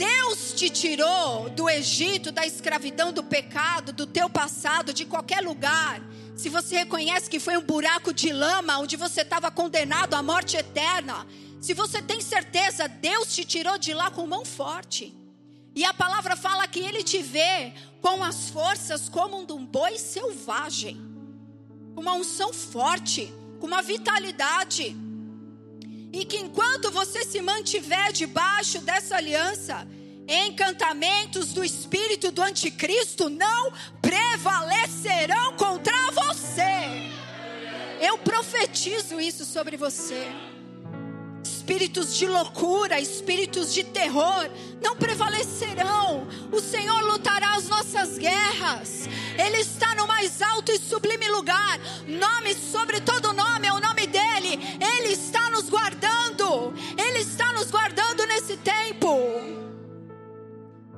[0.02, 6.02] Deus te tirou do Egito, da escravidão, do pecado, do teu passado, de qualquer lugar
[6.34, 10.56] se você reconhece que foi um buraco de lama onde você estava condenado à morte
[10.56, 11.26] eterna,
[11.60, 15.14] se você tem certeza, Deus te tirou de lá com mão forte.
[15.74, 19.64] E a palavra fala que ele te vê com as forças como um de um
[19.64, 21.00] boi selvagem,
[21.94, 24.96] uma unção forte, com uma vitalidade.
[26.12, 29.86] E que enquanto você se mantiver debaixo dessa aliança,
[30.28, 37.10] encantamentos do espírito do anticristo não prevalecerão contra você.
[38.00, 40.30] Eu profetizo isso sobre você.
[41.42, 44.50] Espíritos de loucura, espíritos de terror
[44.82, 46.26] não prevalecerão.
[46.50, 49.08] O Senhor lutará as nossas guerras.
[49.38, 51.78] Ele está no mais alto e sublime lugar.
[52.06, 54.58] Nome sobre todo nome é o nome dele.
[54.80, 55.41] Ele está.
[56.96, 59.08] Ele está nos guardando nesse tempo.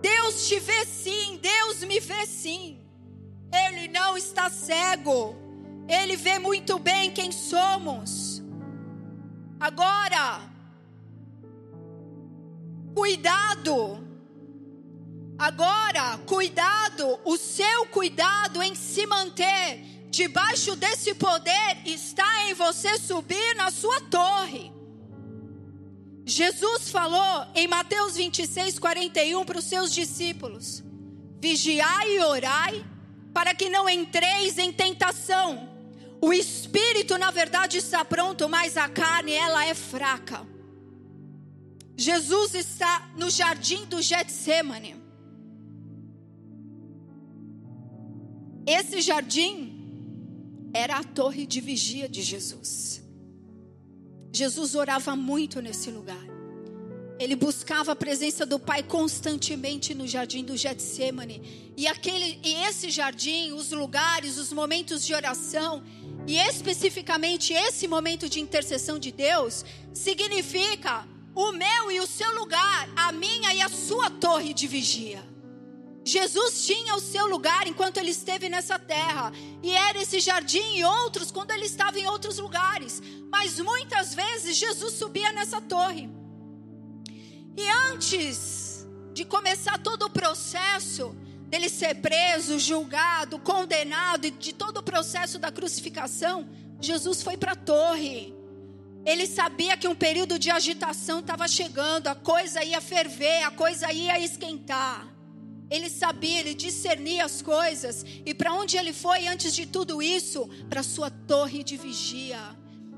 [0.01, 2.79] Deus te vê sim, Deus me vê sim.
[3.67, 5.37] Ele não está cego.
[5.89, 8.43] Ele vê muito bem quem somos.
[9.61, 10.43] Agora,
[12.95, 14.03] cuidado.
[15.39, 23.55] Agora, cuidado, o seu cuidado em se manter debaixo desse poder está em você subir
[23.57, 24.74] na sua torre.
[26.27, 30.83] Jesus falou em Mateus 26, 41 para os seus discípulos:
[31.39, 32.85] Vigiai e orai,
[33.33, 35.69] para que não entreis em tentação.
[36.21, 40.47] O espírito, na verdade, está pronto, mas a carne, ela é fraca.
[41.97, 44.97] Jesus está no jardim do Getsemane.
[48.67, 53.04] Esse jardim era a torre de vigia de Jesus.
[54.35, 56.27] Jesus orava muito nesse lugar.
[57.21, 61.73] Ele buscava a presença do Pai constantemente no jardim do Getsemane.
[61.77, 65.85] E aquele e esse jardim, os lugares, os momentos de oração,
[66.27, 72.89] e especificamente esse momento de intercessão de Deus, significa o meu e o seu lugar,
[72.97, 75.34] a minha e a sua torre de vigia.
[76.05, 79.33] Jesus tinha o seu lugar enquanto ele esteve nessa terra,
[79.63, 84.57] e era esse jardim e outros quando ele estava em outros lugares, mas muitas vezes
[84.57, 86.11] Jesus subia nessa torre.
[87.57, 91.17] E antes de começar todo o processo
[91.49, 96.49] dele ser preso, julgado, condenado e de todo o processo da crucificação,
[96.81, 98.35] Jesus foi para a torre.
[99.07, 103.93] Ele sabia que um período de agitação estava chegando, a coisa ia ferver, a coisa
[103.93, 105.14] ia esquentar.
[105.71, 108.05] Ele sabia, ele discernia as coisas.
[108.25, 110.49] E para onde ele foi antes de tudo isso?
[110.69, 112.39] Para sua torre de vigia.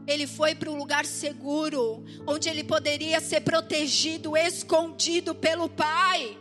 [0.06, 6.38] Ele foi para um lugar seguro, onde ele poderia ser protegido, escondido pelo Pai.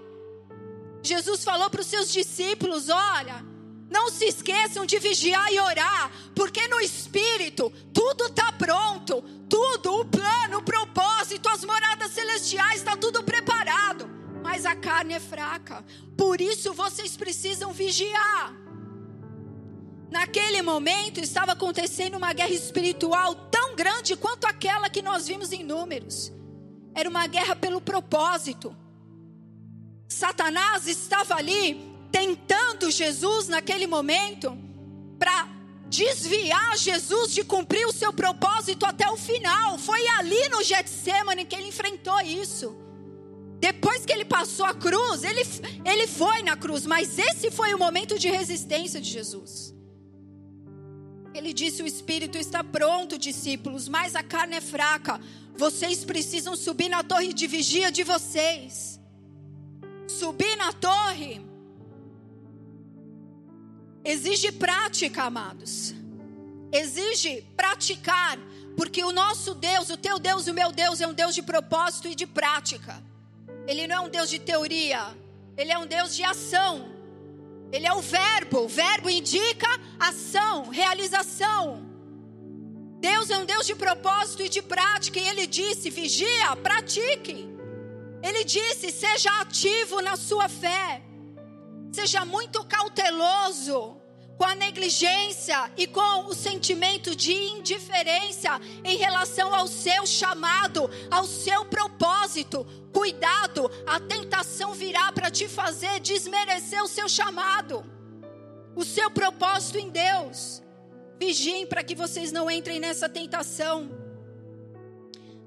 [1.02, 3.44] Jesus falou para os seus discípulos: Olha,
[3.90, 10.06] não se esqueçam de vigiar e orar, porque no espírito tudo está pronto, tudo, o
[10.06, 14.15] plano, o propósito, as moradas celestiais, está tudo preparado.
[14.46, 15.84] Mas a carne é fraca,
[16.16, 18.54] por isso vocês precisam vigiar.
[20.12, 25.64] Naquele momento estava acontecendo uma guerra espiritual tão grande quanto aquela que nós vimos em
[25.64, 26.32] Números.
[26.94, 28.78] Era uma guerra pelo propósito.
[30.08, 34.56] Satanás estava ali tentando Jesus naquele momento
[35.18, 35.50] para
[35.90, 39.80] desviar Jesus de cumprir o seu propósito até o final.
[39.80, 42.85] Foi ali no Getsemane que ele enfrentou isso.
[43.68, 45.42] Depois que ele passou a cruz, ele,
[45.84, 49.74] ele foi na cruz, mas esse foi o momento de resistência de Jesus.
[51.34, 55.20] Ele disse: O espírito está pronto, discípulos, mas a carne é fraca.
[55.58, 59.00] Vocês precisam subir na torre de vigia de vocês.
[60.08, 61.42] Subir na torre
[64.04, 65.96] exige prática, amados.
[66.72, 68.38] Exige praticar,
[68.78, 72.08] porque o nosso Deus, o teu Deus o meu Deus é um Deus de propósito
[72.08, 73.04] e de prática.
[73.68, 75.16] Ele não é um Deus de teoria,
[75.58, 76.94] ele é um Deus de ação.
[77.72, 79.68] Ele é o verbo, o verbo indica
[80.00, 81.84] ação, realização.
[83.00, 87.50] Deus é um Deus de propósito e de prática, e ele disse: vigia, pratique.
[88.22, 91.02] Ele disse: seja ativo na sua fé.
[91.92, 93.98] Seja muito cauteloso
[94.38, 101.24] com a negligência e com o sentimento de indiferença em relação ao seu chamado, ao
[101.26, 102.66] seu propósito.
[102.92, 107.84] Cuidado, a tentação virá para te fazer desmerecer o seu chamado,
[108.76, 110.62] o seu propósito em Deus.
[111.18, 113.90] Vigiem para que vocês não entrem nessa tentação.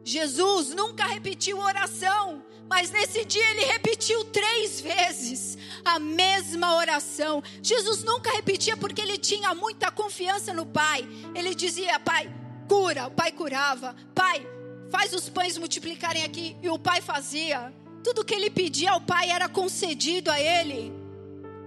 [0.03, 7.43] Jesus nunca repetiu oração, mas nesse dia ele repetiu três vezes a mesma oração.
[7.63, 11.09] Jesus nunca repetia porque ele tinha muita confiança no Pai.
[11.35, 12.31] Ele dizia: Pai,
[12.69, 13.07] cura.
[13.07, 13.97] O Pai curava.
[14.15, 14.47] Pai,
[14.91, 16.57] faz os pães multiplicarem aqui.
[16.63, 17.73] E o Pai fazia.
[18.05, 20.93] Tudo que ele pedia ao Pai era concedido a ele.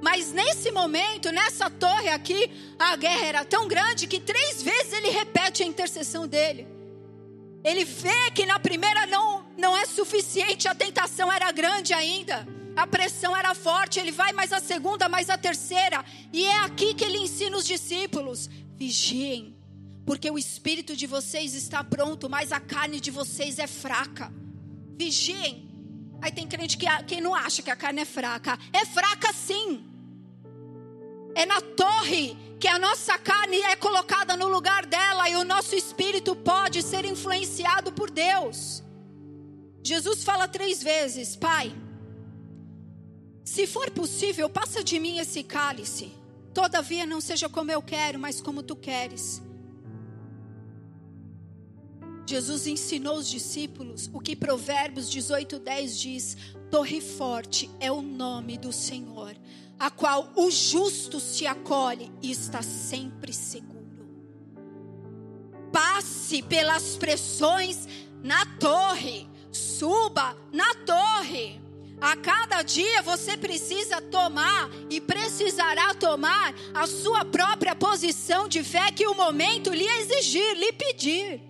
[0.02, 2.50] Mas nesse momento, nessa torre aqui,
[2.80, 6.68] a guerra era tão grande que três vezes ele repete a intercessão dele.
[7.64, 12.48] Ele vê que na primeira não, não é suficiente, a tentação era grande ainda.
[12.76, 16.04] A pressão era forte, ele vai mais a segunda, mais a terceira.
[16.34, 19.56] E é aqui que ele ensina os discípulos: vigiem,
[20.06, 24.34] porque o espírito de vocês está pronto, mas a carne de vocês é fraca.
[24.98, 25.70] Vigiem.
[26.22, 28.58] Aí tem crente que, que não acha que a carne é fraca.
[28.74, 29.86] É fraca sim.
[31.36, 35.76] É na torre que a nossa carne é colocada no lugar dela e o nosso
[35.76, 38.84] espírito pode ser influenciado por Deus.
[39.84, 41.76] Jesus fala três vezes: Pai,
[43.44, 46.12] se for possível, passa de mim esse cálice.
[46.54, 49.42] Todavia, não seja como eu quero, mas como tu queres.
[52.28, 56.38] Jesus ensinou os discípulos o que Provérbios 18:10 diz:
[56.70, 59.36] Torre forte é o nome do Senhor
[59.82, 64.08] a qual o justo se acolhe e está sempre seguro.
[65.74, 67.88] Passe pelas pressões
[68.22, 69.28] na torre,
[69.82, 71.60] suba na torre.
[72.00, 78.92] A cada dia você precisa tomar e precisará tomar a sua própria posição de fé
[78.92, 81.42] que o momento lhe exigir, lhe pedir.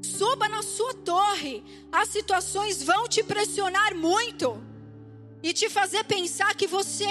[0.00, 1.64] Suba na sua torre.
[1.90, 4.62] As situações vão te pressionar muito
[5.42, 7.10] e te fazer pensar que você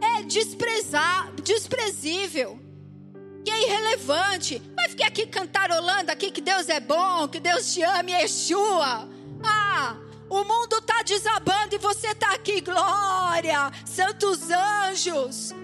[0.00, 2.58] é desprezar, desprezível,
[3.46, 4.60] que é irrelevante.
[4.74, 9.08] Vai ficar aqui cantarolando aqui que Deus é bom, que Deus te ama e Yeshua.
[9.44, 9.94] Ah,
[10.28, 15.54] o mundo está desabando e você está aqui, glória, santos anjos.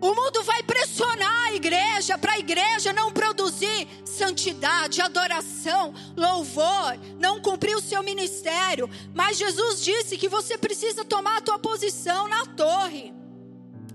[0.00, 7.38] O mundo vai pressionar a igreja para a igreja não produzir santidade, adoração, louvor, não
[7.38, 8.88] cumprir o seu ministério.
[9.14, 13.12] Mas Jesus disse que você precisa tomar a tua posição na torre.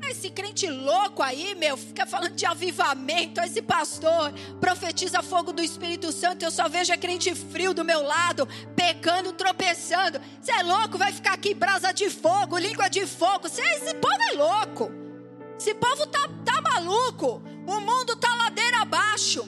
[0.09, 6.11] Esse crente louco aí, meu, fica falando de avivamento, esse pastor profetiza fogo do Espírito
[6.11, 10.19] Santo, eu só vejo a crente frio do meu lado, pecando, tropeçando.
[10.41, 13.47] Você é louco, vai ficar aqui brasa de fogo, língua de fogo.
[13.47, 14.91] Cê, esse povo é louco.
[15.59, 17.43] Esse povo tá, tá maluco.
[17.67, 19.47] O mundo tá ladeira abaixo.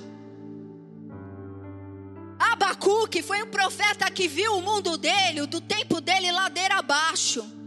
[2.37, 7.60] Abacuque foi um profeta que viu o mundo dele, do tempo dele ladeira abaixo.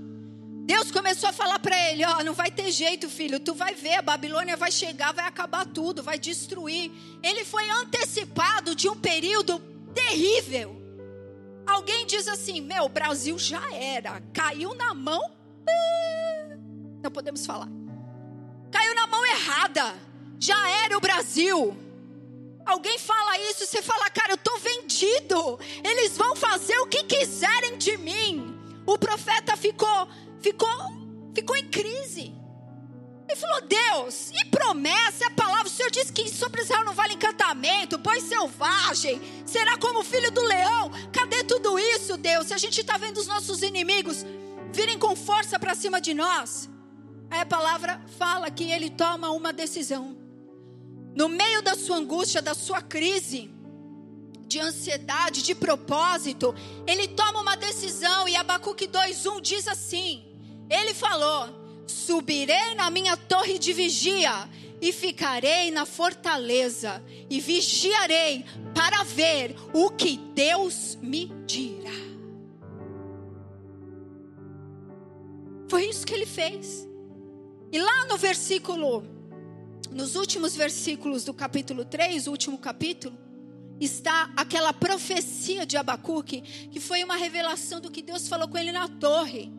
[0.65, 3.39] Deus começou a falar para ele: Ó, oh, não vai ter jeito, filho.
[3.39, 6.91] Tu vai ver, a Babilônia vai chegar, vai acabar tudo, vai destruir.
[7.23, 9.59] Ele foi antecipado de um período
[9.95, 10.75] terrível.
[11.67, 14.23] Alguém diz assim: Meu, o Brasil já era.
[14.33, 15.21] Caiu na mão.
[15.69, 16.57] Ah,
[17.03, 17.69] não podemos falar.
[18.71, 19.95] Caiu na mão errada.
[20.41, 21.77] Já era o Brasil.
[22.67, 25.59] Alguém fala isso, você fala, cara, eu estou vendido.
[25.85, 28.59] Eles vão fazer o que quiserem de mim.
[28.87, 30.09] O profeta ficou
[30.45, 30.69] ficou,
[31.35, 32.35] ficou em crise.
[33.27, 35.67] Ele falou: Deus, e promessa, a palavra.
[35.67, 40.31] O Senhor disse que sobre Israel não vale encantamento, boi selvagem, será como o filho
[40.31, 40.91] do leão.
[41.11, 42.49] Cadê tudo isso, Deus?
[42.49, 44.25] Se a gente está vendo os nossos inimigos
[44.73, 46.69] virem com força para cima de nós.
[47.31, 50.17] Aí a palavra fala que ele toma uma decisão.
[51.17, 53.51] No meio da sua angústia, da sua crise,
[54.47, 56.55] de ansiedade, de propósito,
[56.87, 58.29] ele toma uma decisão.
[58.29, 60.34] E Abacuque 2,1 diz assim:
[60.69, 61.49] ele falou:
[61.87, 64.49] Subirei na minha torre de vigia
[64.81, 68.45] e ficarei na fortaleza e vigiarei
[68.75, 71.91] para ver o que Deus me dirá.
[75.69, 76.87] Foi isso que ele fez.
[77.73, 79.03] E lá no versículo,
[79.91, 83.17] nos últimos versículos do capítulo 3, o último capítulo,
[83.81, 88.71] está aquela profecia de Abacuque, que foi uma revelação do que Deus falou com ele
[88.71, 89.53] na torre.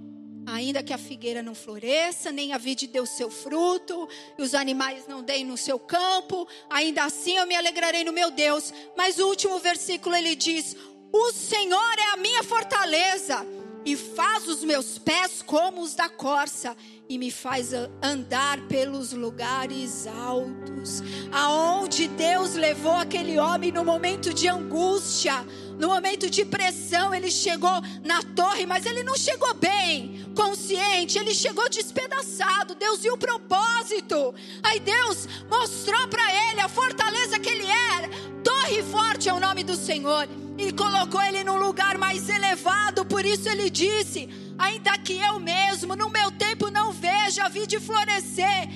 [0.46, 4.54] Ainda que a figueira não floresça, nem a vide dê o seu fruto, e os
[4.54, 8.72] animais não deem no seu campo, ainda assim eu me alegrarei no meu Deus.
[8.96, 10.76] Mas o último versículo ele diz:
[11.12, 13.46] O Senhor é a minha fortaleza,
[13.84, 16.76] e faz os meus pés como os da corça,
[17.08, 17.72] e me faz
[18.02, 21.02] andar pelos lugares altos.
[21.32, 25.46] Aonde Deus levou aquele homem no momento de angústia,
[25.80, 31.34] no momento de pressão, ele chegou na torre, mas ele não chegou bem, consciente, ele
[31.34, 32.76] chegou despedaçado.
[32.76, 34.34] Deus viu o propósito.
[34.64, 38.10] Aí Deus mostrou para ele a fortaleza que ele era.
[38.44, 40.28] Torre forte é o nome do Senhor.
[40.58, 45.98] E colocou ele num lugar mais elevado, por isso ele disse: Ainda que eu mesmo,
[45.98, 48.70] no meu tempo, não veja a vida florescer,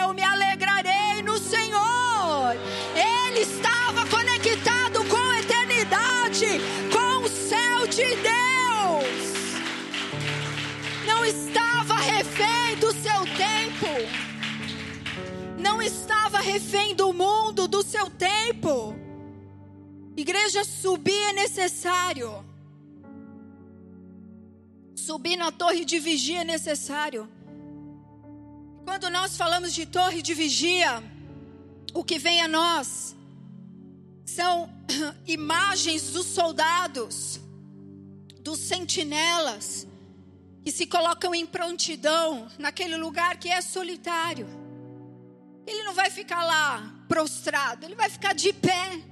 [0.00, 2.54] eu me alegrarei no Senhor.
[2.94, 4.45] Ele estava conectado
[6.92, 9.26] com o céu de Deus.
[11.06, 13.86] Não estava refém do seu tempo,
[15.58, 18.94] não estava refém do mundo, do seu tempo.
[20.14, 22.44] Igreja, subir é necessário.
[24.94, 27.26] Subir na torre de vigia é necessário.
[28.84, 31.02] Quando nós falamos de torre de vigia,
[31.94, 33.16] o que vem a nós
[34.26, 34.75] são
[35.26, 37.40] imagens dos soldados,
[38.40, 39.86] dos sentinelas,
[40.64, 44.48] que se colocam em prontidão naquele lugar que é solitário.
[45.66, 49.02] Ele não vai ficar lá prostrado, ele vai ficar de pé.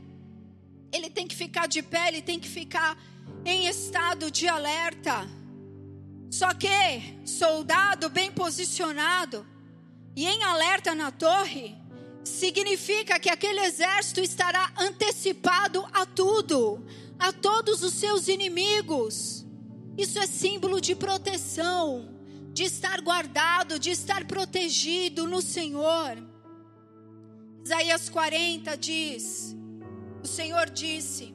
[0.92, 2.96] Ele tem que ficar de pé, ele tem que ficar
[3.44, 5.28] em estado de alerta.
[6.30, 6.68] Só que
[7.24, 9.46] soldado bem posicionado
[10.16, 11.76] e em alerta na torre
[12.24, 16.84] significa que aquele exército estará antecipado a tudo,
[17.18, 19.44] a todos os seus inimigos.
[19.96, 22.08] Isso é símbolo de proteção,
[22.52, 26.16] de estar guardado, de estar protegido no Senhor.
[27.64, 29.54] Isaías 40 diz:
[30.22, 31.33] O Senhor disse: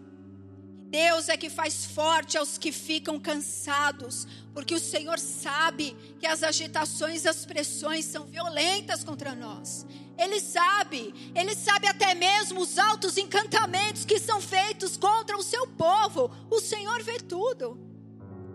[0.90, 6.42] Deus é que faz forte aos que ficam cansados, porque o Senhor sabe que as
[6.42, 9.86] agitações, as pressões são violentas contra nós.
[10.18, 15.68] Ele sabe, ele sabe até mesmo os altos encantamentos que são feitos contra o seu
[15.68, 16.32] povo.
[16.50, 17.80] O Senhor vê tudo.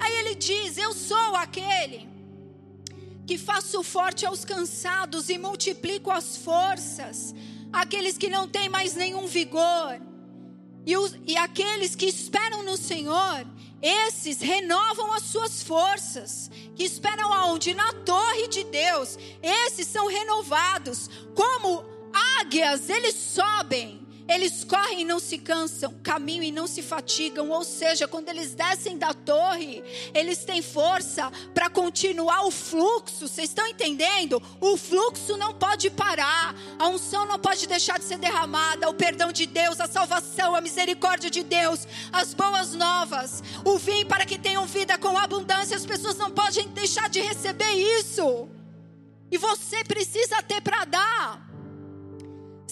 [0.01, 2.09] Aí ele diz: Eu sou aquele
[3.25, 7.33] que faço forte aos cansados e multiplico as forças,
[7.73, 10.01] aqueles que não têm mais nenhum vigor.
[10.87, 13.47] E, os, e aqueles que esperam no Senhor,
[13.81, 16.51] esses renovam as suas forças.
[16.75, 17.75] Que esperam aonde?
[17.75, 19.19] Na torre de Deus.
[19.43, 21.09] Esses são renovados.
[21.35, 21.85] Como
[22.41, 24.04] águias, eles sobem.
[24.27, 27.51] Eles correm e não se cansam, caminham e não se fatigam.
[27.51, 29.83] Ou seja, quando eles descem da torre,
[30.15, 33.29] eles têm força para continuar o fluxo.
[33.29, 34.43] Vocês estão entendendo?
[34.61, 36.55] O fluxo não pode parar.
[36.79, 38.89] A unção não pode deixar de ser derramada.
[38.89, 44.07] O perdão de Deus, a salvação, a misericórdia de Deus, as boas novas, o vinho
[44.07, 45.77] para que tenham vida com abundância.
[45.77, 48.49] As pessoas não podem deixar de receber isso.
[49.31, 51.54] E você precisa ter para dar.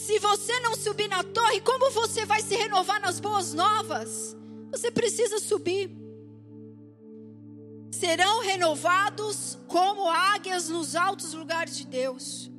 [0.05, 4.37] Se você não subir na torre, como você vai se renovar nas boas novas?
[4.73, 5.93] Você precisa subir.
[7.93, 12.51] Serão renovados como águias nos altos lugares de Deus.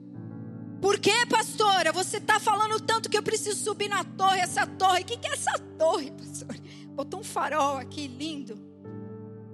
[0.81, 1.91] Por que, pastora?
[1.91, 5.01] Você está falando tanto que eu preciso subir na torre, essa torre.
[5.01, 6.55] O que, que é essa torre, pastor?
[6.95, 8.57] Botou um farol aqui lindo.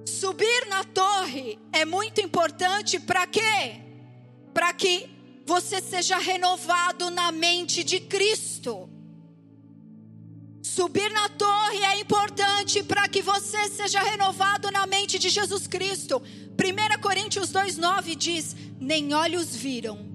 [0.05, 3.81] Subir na torre é muito importante para quê?
[4.53, 5.18] Para que
[5.49, 8.87] você seja renovado na mente de Cristo.
[10.61, 16.21] Subir na torre é importante para que você seja renovado na mente de Jesus Cristo.
[16.21, 20.05] 1 Coríntios 2,9 diz: Nem olhos viram,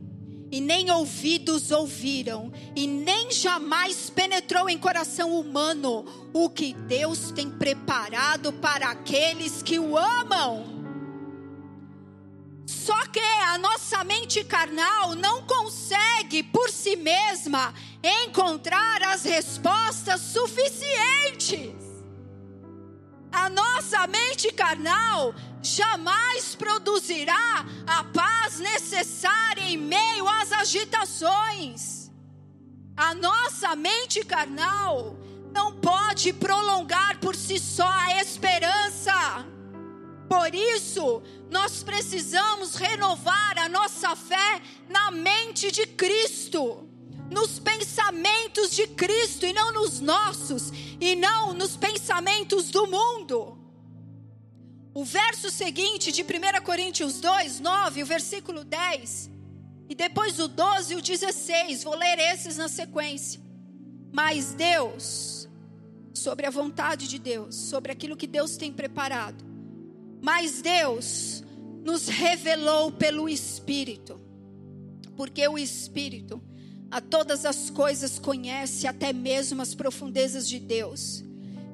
[0.52, 7.50] e nem ouvidos ouviram, e nem jamais penetrou em coração humano o que Deus tem
[7.50, 10.73] preparado para aqueles que o amam.
[12.84, 17.72] Só que a nossa mente carnal não consegue por si mesma
[18.02, 21.72] encontrar as respostas suficientes.
[23.32, 32.10] A nossa mente carnal jamais produzirá a paz necessária em meio às agitações.
[32.94, 35.16] A nossa mente carnal
[35.54, 39.53] não pode prolongar por si só a esperança.
[40.28, 46.88] Por isso, nós precisamos renovar a nossa fé na mente de Cristo,
[47.30, 53.58] nos pensamentos de Cristo e não nos nossos, e não nos pensamentos do mundo.
[54.94, 59.30] O verso seguinte de 1 Coríntios 2, 9, o versículo 10,
[59.88, 63.40] e depois o 12 e o 16, vou ler esses na sequência.
[64.12, 65.48] Mas Deus,
[66.14, 69.53] sobre a vontade de Deus, sobre aquilo que Deus tem preparado,
[70.24, 71.44] mas Deus
[71.84, 74.18] nos revelou pelo Espírito,
[75.18, 76.42] porque o Espírito
[76.90, 81.22] a todas as coisas conhece, até mesmo as profundezas de Deus.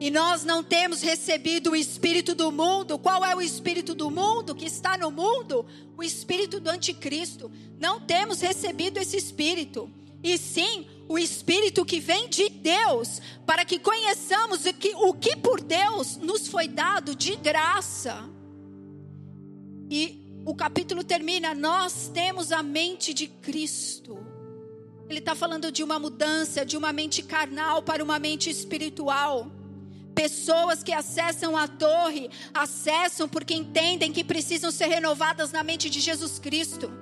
[0.00, 2.98] E nós não temos recebido o espírito do mundo.
[2.98, 5.64] Qual é o espírito do mundo que está no mundo?
[5.96, 7.52] O espírito do anticristo.
[7.78, 9.88] Não temos recebido esse espírito.
[10.24, 15.36] E sim, o espírito que vem de Deus, para que conheçamos o que, o que
[15.36, 18.39] por Deus nos foi dado de graça.
[19.90, 24.18] E o capítulo termina: Nós temos a mente de Cristo.
[25.08, 29.50] Ele está falando de uma mudança de uma mente carnal para uma mente espiritual.
[30.14, 35.98] Pessoas que acessam a torre, acessam porque entendem que precisam ser renovadas na mente de
[35.98, 36.92] Jesus Cristo.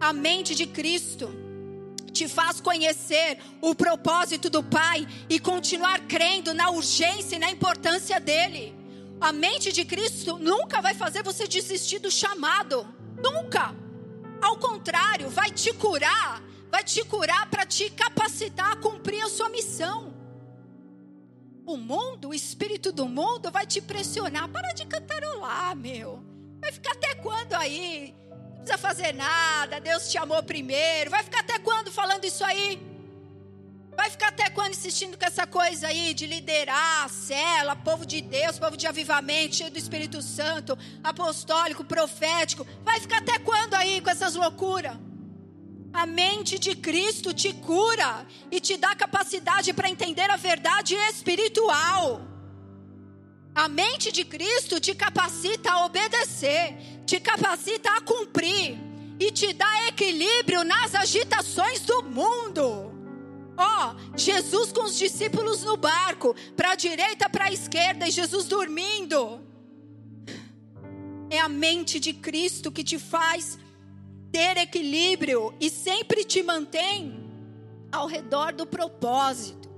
[0.00, 1.28] A mente de Cristo
[2.12, 8.20] te faz conhecer o propósito do Pai e continuar crendo na urgência e na importância
[8.20, 8.79] dele.
[9.20, 12.86] A mente de Cristo nunca vai fazer você desistir do chamado.
[13.22, 13.74] Nunca.
[14.40, 16.42] Ao contrário, vai te curar.
[16.70, 20.14] Vai te curar para te capacitar a cumprir a sua missão.
[21.66, 24.48] O mundo, o espírito do mundo vai te pressionar.
[24.48, 26.24] Para de cantarolar, meu.
[26.58, 28.14] Vai ficar até quando aí?
[28.30, 29.80] Não precisa fazer nada.
[29.80, 31.10] Deus te amou primeiro.
[31.10, 32.89] Vai ficar até quando falando isso aí?
[34.00, 38.22] Vai ficar até quando insistindo com essa coisa aí de liderar a cela, povo de
[38.22, 40.72] Deus, povo de avivamento, cheio do Espírito Santo,
[41.04, 42.66] apostólico, profético?
[42.82, 44.96] Vai ficar até quando aí com essas loucuras?
[45.92, 52.22] A mente de Cristo te cura e te dá capacidade para entender a verdade espiritual.
[53.54, 56.74] A mente de Cristo te capacita a obedecer,
[57.04, 58.78] te capacita a cumprir
[59.20, 62.89] e te dá equilíbrio nas agitações do mundo.
[63.62, 68.10] Ó, oh, Jesus com os discípulos no barco, para a direita, para a esquerda, e
[68.10, 69.38] Jesus dormindo.
[71.28, 73.58] É a mente de Cristo que te faz
[74.32, 77.30] ter equilíbrio e sempre te mantém
[77.92, 79.68] ao redor do propósito.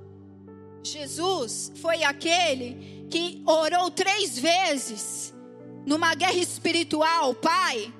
[0.85, 5.35] Jesus foi aquele que orou três vezes
[5.85, 7.93] numa guerra espiritual, Pai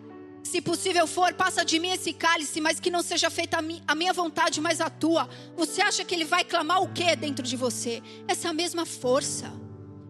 [0.43, 4.13] se possível for, passa de mim esse cálice, mas que não seja feita a, minha
[4.13, 5.29] vontade, mas a tua.
[5.57, 8.03] Você acha que ele vai clamar o que dentro de você?
[8.27, 9.53] Essa mesma força,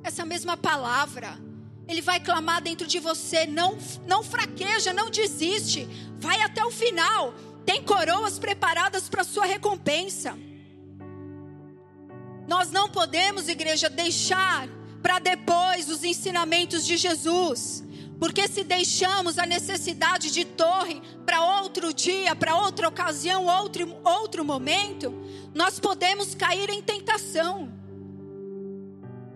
[0.02, 1.38] essa mesma palavra.
[1.86, 3.46] Ele vai clamar dentro de você.
[3.46, 3.76] Não,
[4.06, 5.86] não fraqueja, não desiste.
[6.18, 7.34] Vai até o final.
[7.66, 10.38] Tem coroas preparadas para sua recompensa.
[12.48, 14.68] Nós não podemos, igreja, deixar
[15.02, 17.84] para depois os ensinamentos de Jesus.
[18.22, 24.44] Porque se deixamos a necessidade de torre para outro dia, para outra ocasião, outro, outro
[24.44, 25.12] momento,
[25.52, 27.68] nós podemos cair em tentação.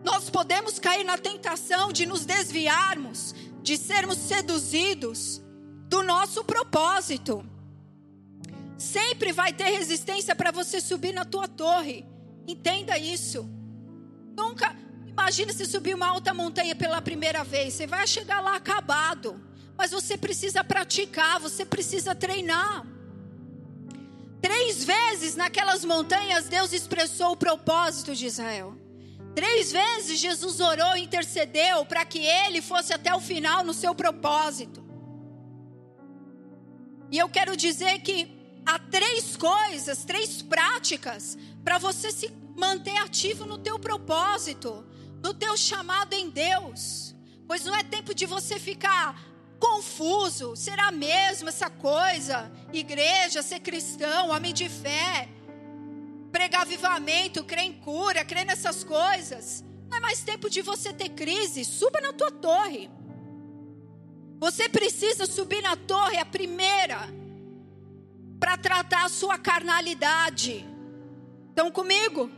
[0.05, 5.43] Nós podemos cair na tentação de nos desviarmos, de sermos seduzidos
[5.89, 7.45] do nosso propósito.
[8.79, 12.07] Sempre vai ter resistência para você subir na tua torre.
[12.47, 13.51] Entenda isso.
[14.37, 14.77] Nunca,
[15.17, 17.73] imagine se subir uma alta montanha pela primeira vez.
[17.73, 19.41] Você vai chegar lá acabado.
[19.77, 22.87] Mas você precisa praticar, você precisa treinar.
[24.41, 28.77] Três vezes naquelas montanhas Deus expressou o propósito de Israel.
[29.35, 33.95] Três vezes Jesus orou e intercedeu para que ele fosse até o final no seu
[33.95, 34.85] propósito.
[37.11, 38.31] E eu quero dizer que
[38.65, 44.85] há três coisas, três práticas para você se manter ativo no teu propósito,
[45.27, 47.13] no teu chamado em Deus.
[47.49, 49.21] Pois não é tempo de você ficar
[49.59, 52.53] confuso, será mesmo essa coisa?
[52.73, 55.29] Igreja, ser cristão, homem de fé,
[56.31, 59.65] pregar avivamento, crer em cura, crer nessas coisas.
[59.89, 62.89] Não é mais tempo de você ter crise, suba na tua torre.
[64.39, 67.01] Você precisa subir na torre, a primeira,
[68.39, 70.65] para tratar a sua carnalidade.
[71.49, 72.31] Estão comigo?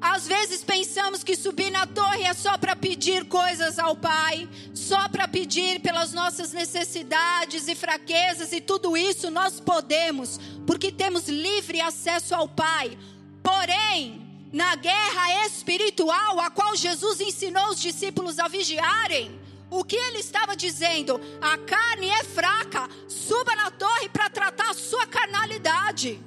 [0.00, 5.08] Às vezes pensamos que subir na torre é só para pedir coisas ao Pai, só
[5.10, 11.82] para pedir pelas nossas necessidades e fraquezas, e tudo isso nós podemos, porque temos livre
[11.82, 12.96] acesso ao Pai.
[13.42, 19.38] Porém, na guerra espiritual, a qual Jesus ensinou os discípulos a vigiarem,
[19.70, 21.20] o que ele estava dizendo?
[21.40, 26.20] A carne é fraca, suba na torre para tratar a sua carnalidade.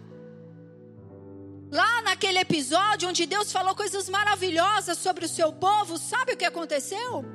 [1.74, 6.46] Lá naquele episódio onde Deus falou coisas maravilhosas sobre o seu povo, sabe o que
[6.46, 7.26] aconteceu?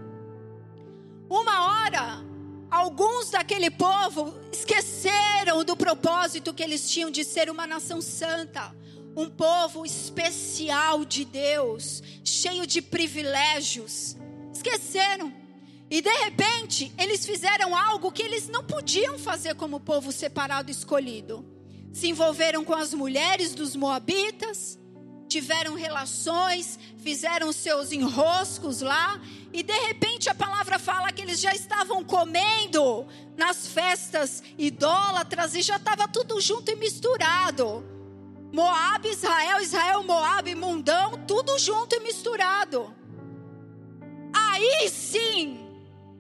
[1.28, 2.24] Uma hora,
[2.70, 8.72] alguns daquele povo esqueceram do propósito que eles tinham de ser uma nação santa,
[9.16, 14.16] um povo especial de Deus, cheio de privilégios.
[14.54, 15.34] Esqueceram.
[15.90, 21.57] E de repente, eles fizeram algo que eles não podiam fazer como povo separado escolhido.
[21.92, 24.78] Se envolveram com as mulheres dos moabitas,
[25.28, 29.20] tiveram relações, fizeram seus enroscos lá,
[29.52, 35.62] e de repente a palavra fala que eles já estavam comendo nas festas idólatras e
[35.62, 37.84] já estava tudo junto e misturado.
[38.52, 42.94] Moab, Israel, Israel, Moab, mundão, tudo junto e misturado.
[44.34, 45.67] Aí sim,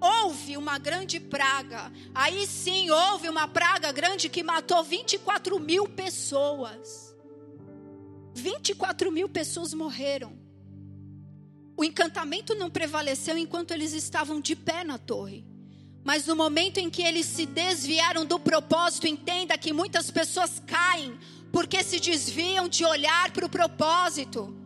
[0.00, 1.92] houve uma grande praga.
[2.14, 7.14] Aí sim houve uma praga grande que matou 24 mil pessoas.
[8.34, 10.38] 24 mil pessoas morreram.
[11.76, 15.46] O encantamento não prevaleceu enquanto eles estavam de pé na torre.
[16.04, 21.18] Mas no momento em que eles se desviaram do propósito, entenda que muitas pessoas caem
[21.52, 24.57] porque se desviam de olhar para o propósito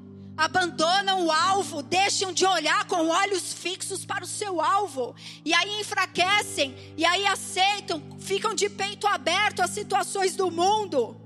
[0.43, 5.14] abandonam o alvo, deixam de olhar com olhos fixos para o seu alvo,
[5.45, 11.16] e aí enfraquecem, e aí aceitam, ficam de peito aberto às situações do mundo.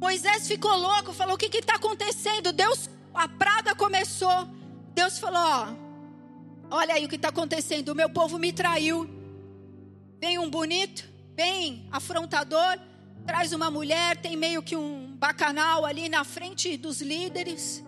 [0.00, 2.54] Moisés ficou louco, falou: O que está acontecendo?
[2.54, 4.48] Deus, a praga começou.
[4.94, 7.90] Deus falou: Ó, olha aí o que está acontecendo.
[7.90, 9.06] O meu povo me traiu.
[10.18, 11.04] Vem um bonito,
[11.34, 12.78] bem afrontador
[13.26, 17.84] traz uma mulher, tem meio que um bacanal ali na frente dos líderes.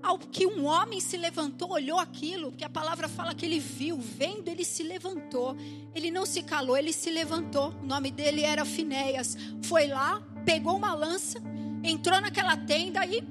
[0.00, 3.98] Ao que um homem se levantou, olhou aquilo, porque a palavra fala que ele viu,
[3.98, 5.56] vendo, ele se levantou.
[5.94, 7.74] Ele não se calou, ele se levantou.
[7.82, 9.36] O nome dele era Finéias.
[9.62, 11.42] Foi lá, pegou uma lança,
[11.82, 13.22] entrou naquela tenda e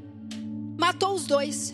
[0.77, 1.73] matou os dois.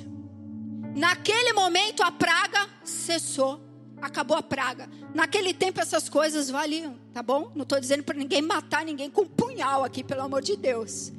[0.95, 3.59] Naquele momento a praga cessou
[4.03, 4.89] acabou a praga.
[5.13, 7.51] Naquele tempo essas coisas valiam, tá bom?
[7.53, 11.11] Não estou dizendo para ninguém matar ninguém com um punhal aqui, pelo amor de Deus.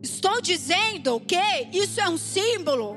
[0.00, 1.36] Estou dizendo que
[1.72, 2.96] isso é um símbolo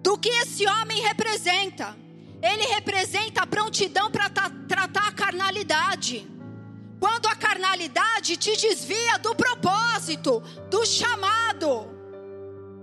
[0.00, 1.96] do que esse homem representa.
[2.40, 6.26] Ele representa a prontidão para tratar a carnalidade.
[7.00, 11.92] Quando a carnalidade te desvia do propósito, do chamado.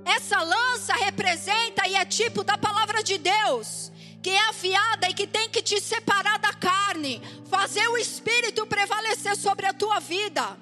[0.04, 3.92] Essa lança representa e é tipo da palavra de Deus
[4.22, 9.36] que é afiada e que tem que te separar da carne, fazer o espírito prevalecer
[9.36, 10.58] sobre a tua vida.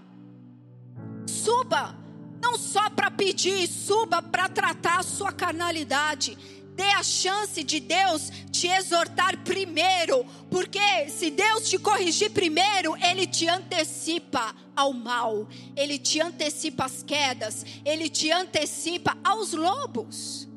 [1.28, 1.96] Suba,
[2.42, 6.38] não só para pedir, suba para tratar a sua carnalidade.
[6.76, 13.28] dê a chance de Deus te exortar primeiro, porque se Deus te corrigir primeiro, Ele
[13.28, 15.46] te antecipa ao mal,
[15.76, 20.48] Ele te antecipa às quedas, Ele te antecipa aos lobos.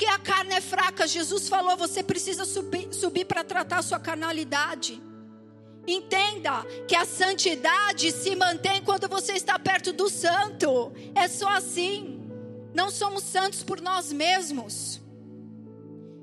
[0.00, 4.00] Porque a carne é fraca, Jesus falou: você precisa subir, subir para tratar a sua
[4.00, 4.98] carnalidade.
[5.86, 10.90] Entenda que a santidade se mantém quando você está perto do santo.
[11.14, 12.18] É só assim.
[12.72, 15.02] Não somos santos por nós mesmos.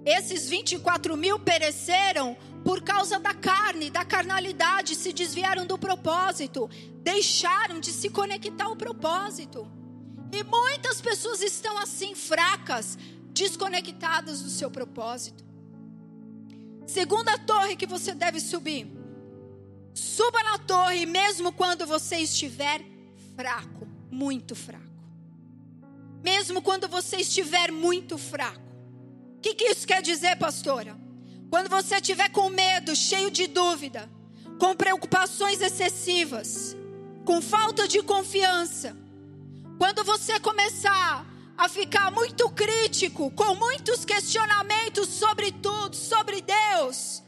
[0.04, 6.68] Esses 24 mil pereceram por causa da carne, da carnalidade, se desviaram do propósito,
[7.04, 9.72] deixaram de se conectar ao propósito.
[10.32, 12.98] E muitas pessoas estão assim, fracas,
[13.38, 15.46] desconectadas do seu propósito.
[16.86, 18.98] Segunda torre que você deve subir
[19.98, 22.86] Suba na torre, mesmo quando você estiver
[23.36, 24.86] fraco, muito fraco.
[26.24, 28.62] Mesmo quando você estiver muito fraco.
[29.38, 30.96] O que, que isso quer dizer, pastora?
[31.50, 34.08] Quando você estiver com medo, cheio de dúvida,
[34.60, 36.78] com preocupações excessivas,
[37.26, 38.96] com falta de confiança,
[39.80, 41.26] quando você começar
[41.58, 47.24] a ficar muito crítico, com muitos questionamentos sobre tudo, sobre Deus,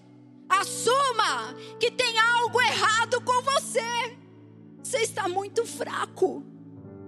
[0.49, 4.17] Assuma que tem algo errado com você.
[4.83, 6.43] Você está muito fraco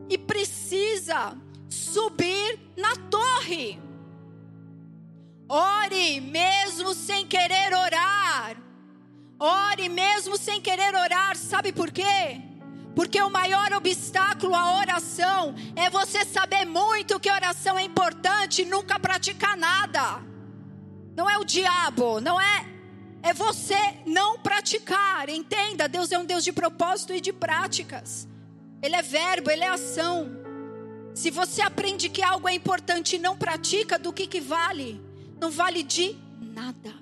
[0.07, 1.35] e precisa
[1.67, 3.81] subir na torre.
[5.49, 8.55] Ore mesmo sem querer orar.
[9.39, 11.35] Ore mesmo sem querer orar.
[11.35, 12.50] Sabe por quê?
[12.95, 18.65] Porque o maior obstáculo à oração é você saber muito que oração é importante e
[18.65, 20.21] nunca praticar nada.
[21.15, 22.71] Não é o diabo, não é
[23.23, 25.29] é você não praticar.
[25.29, 28.27] Entenda, Deus é um Deus de propósito e de práticas.
[28.81, 30.29] Ele é verbo, ele é ação.
[31.13, 34.99] Se você aprende que algo é importante e não pratica, do que que vale?
[35.39, 36.93] Não vale de nada.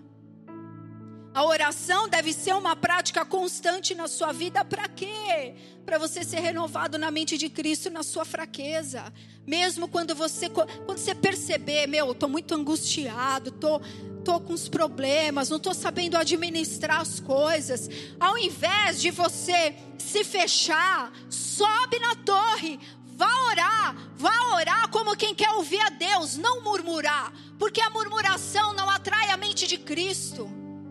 [1.34, 5.56] A oração deve ser uma prática constante na sua vida, para quê?
[5.90, 9.12] Para você ser renovado na mente de Cristo na sua fraqueza.
[9.48, 13.82] Mesmo quando você quando você perceber, meu, estou muito angustiado, tô
[14.24, 17.90] tô com os problemas, não estou sabendo administrar as coisas.
[18.20, 22.80] Ao invés de você se fechar, sobe na torre,
[23.16, 28.74] vá orar, vá orar como quem quer ouvir a Deus, não murmurar, porque a murmuração
[28.74, 30.48] não atrai a mente de Cristo.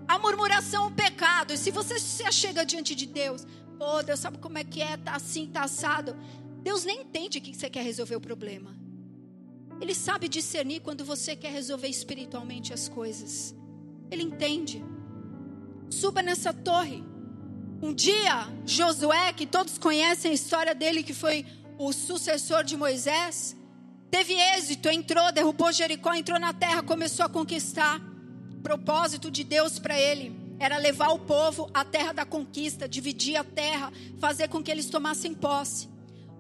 [0.09, 1.53] A murmuração é um pecado.
[1.53, 3.47] E se você se chega diante de Deus,
[3.79, 6.17] pô, Deus sabe como é que é, tá assim, tá assado.
[6.63, 8.77] Deus nem entende que você quer resolver o problema.
[9.81, 13.55] Ele sabe discernir quando você quer resolver espiritualmente as coisas.
[14.11, 14.85] Ele entende.
[15.89, 17.05] Suba nessa torre.
[17.81, 21.47] Um dia, Josué, que todos conhecem a história dele, que foi
[21.79, 23.57] o sucessor de Moisés,
[24.11, 28.01] teve êxito, entrou, derrubou Jericó, entrou na terra, começou a conquistar
[28.65, 33.45] propósito de Deus para ele era levar o povo à terra da conquista, dividir a
[33.45, 35.89] terra, fazer com que eles tomassem posse.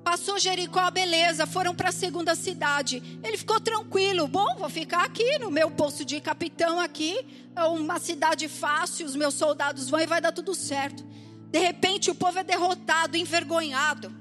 [0.03, 3.21] Passou Jericó, beleza, foram para a segunda cidade.
[3.23, 4.27] Ele ficou tranquilo.
[4.27, 7.27] Bom, vou ficar aqui no meu posto de capitão aqui.
[7.55, 11.05] É uma cidade fácil, os meus soldados vão e vai dar tudo certo.
[11.51, 14.15] De repente o povo é derrotado, envergonhado.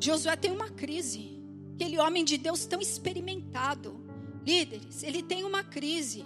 [0.00, 1.42] Josué tem uma crise.
[1.74, 4.00] Aquele homem de Deus tão experimentado
[4.46, 6.24] líderes, ele tem uma crise.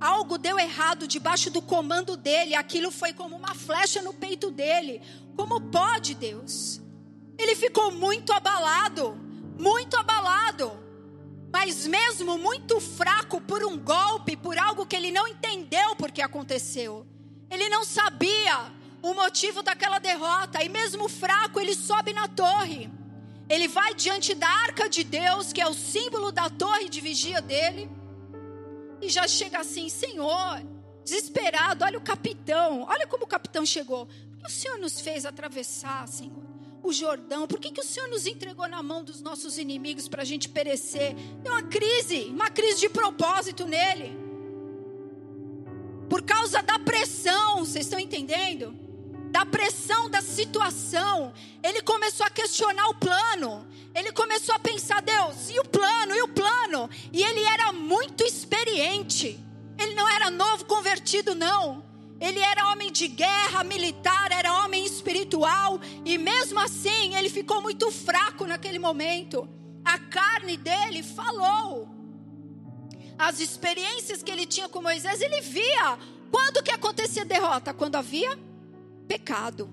[0.00, 5.00] Algo deu errado debaixo do comando dele, aquilo foi como uma flecha no peito dele.
[5.36, 6.80] Como pode, Deus?
[7.38, 9.18] Ele ficou muito abalado,
[9.58, 10.72] muito abalado.
[11.52, 17.06] Mas mesmo muito fraco por um golpe, por algo que ele não entendeu porque aconteceu.
[17.50, 18.70] Ele não sabia
[19.02, 22.90] o motivo daquela derrota e mesmo fraco, ele sobe na torre.
[23.48, 27.40] Ele vai diante da arca de Deus, que é o símbolo da torre de vigia
[27.40, 27.88] dele,
[29.00, 30.62] e já chega assim: Senhor,
[31.04, 34.06] desesperado, olha o capitão, olha como o capitão chegou.
[34.06, 36.44] Por que o Senhor nos fez atravessar, Senhor,
[36.82, 37.46] o Jordão?
[37.46, 40.48] Por que, que o Senhor nos entregou na mão dos nossos inimigos para a gente
[40.48, 41.14] perecer?
[41.42, 44.16] Tem uma crise, uma crise de propósito nele.
[46.08, 48.85] Por causa da pressão, vocês estão entendendo?
[49.36, 51.30] Da pressão da situação,
[51.62, 53.66] ele começou a questionar o plano.
[53.94, 56.88] Ele começou a pensar, Deus, e o plano, e o plano?
[57.12, 59.38] E ele era muito experiente.
[59.78, 61.84] Ele não era novo convertido, não.
[62.18, 65.78] Ele era homem de guerra, militar, era homem espiritual.
[66.02, 69.46] E mesmo assim, ele ficou muito fraco naquele momento.
[69.84, 71.90] A carne dele falou.
[73.18, 75.98] As experiências que ele tinha com Moisés, ele via.
[76.30, 77.74] Quando que acontecia derrota?
[77.74, 78.45] Quando havia
[79.06, 79.68] pecado.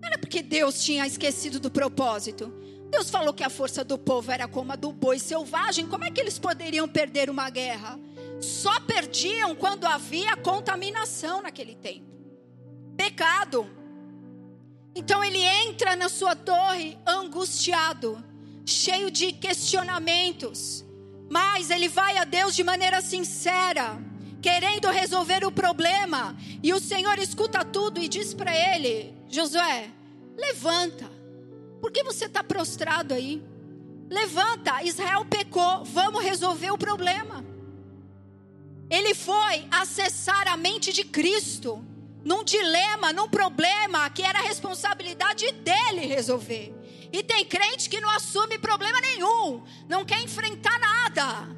[0.00, 2.52] Não era porque Deus tinha esquecido do propósito,
[2.90, 5.86] Deus falou que a força do povo era como a do boi selvagem.
[5.86, 7.98] Como é que eles poderiam perder uma guerra?
[8.40, 12.16] Só perdiam quando havia contaminação naquele tempo
[12.96, 13.70] pecado.
[14.94, 18.24] Então ele entra na sua torre angustiado,
[18.64, 20.84] cheio de questionamentos.
[21.30, 23.98] Mas ele vai a Deus de maneira sincera,
[24.46, 26.36] querendo resolver o problema.
[26.62, 29.90] E o Senhor escuta tudo e diz para ele: Josué,
[30.36, 31.10] levanta.
[31.80, 33.42] Por que você está prostrado aí?
[34.08, 37.44] Levanta, Israel pecou, vamos resolver o problema.
[38.88, 41.84] Ele foi acessar a mente de Cristo,
[42.24, 46.72] num dilema, num problema que era responsabilidade dele resolver.
[47.12, 51.55] E tem crente que não assume problema nenhum, não quer enfrentar nada,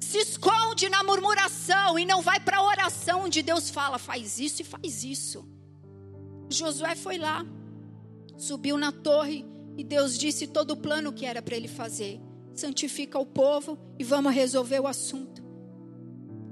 [0.00, 4.62] se esconde na murmuração e não vai para a oração onde Deus fala: faz isso
[4.62, 5.46] e faz isso.
[6.48, 7.44] Josué foi lá,
[8.36, 9.46] subiu na torre
[9.76, 12.18] e Deus disse todo o plano que era para ele fazer.
[12.54, 15.42] Santifica o povo e vamos resolver o assunto.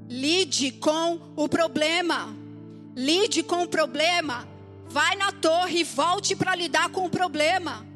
[0.09, 2.34] Lide com o problema.
[2.94, 4.49] Lide com o problema.
[4.88, 7.88] Vai na torre e volte para lidar com o problema.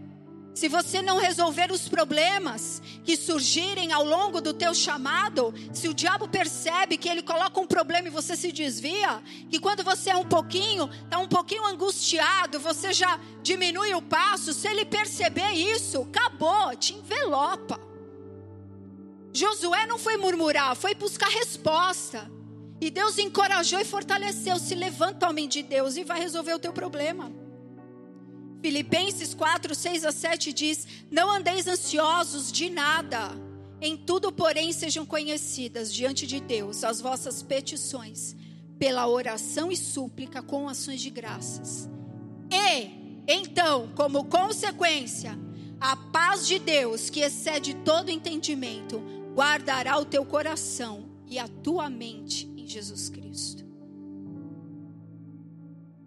[0.55, 5.95] Se você não resolver os problemas que surgirem ao longo do teu chamado, se o
[5.95, 10.17] diabo percebe que ele coloca um problema e você se desvia, que quando você é
[10.17, 16.03] um pouquinho, está um pouquinho angustiado, você já diminui o passo, se ele perceber isso,
[16.03, 17.81] acabou, te envelopa.
[19.33, 22.31] Josué não foi murmurar, foi buscar resposta.
[22.79, 24.59] E Deus encorajou e fortaleceu.
[24.59, 27.33] Se levanta, homem de Deus, e vai resolver o teu problema.
[28.63, 33.33] Filipenses 4, 6 a 7 diz: Não andeis ansiosos de nada,
[33.81, 38.37] em tudo, porém, sejam conhecidas diante de Deus as vossas petições,
[38.79, 41.91] pela oração e súplica com ações de graças.
[42.53, 45.37] E, então, como consequência,
[45.81, 49.03] a paz de Deus, que excede todo entendimento,
[49.35, 53.65] guardará o teu coração e a tua mente em Jesus Cristo.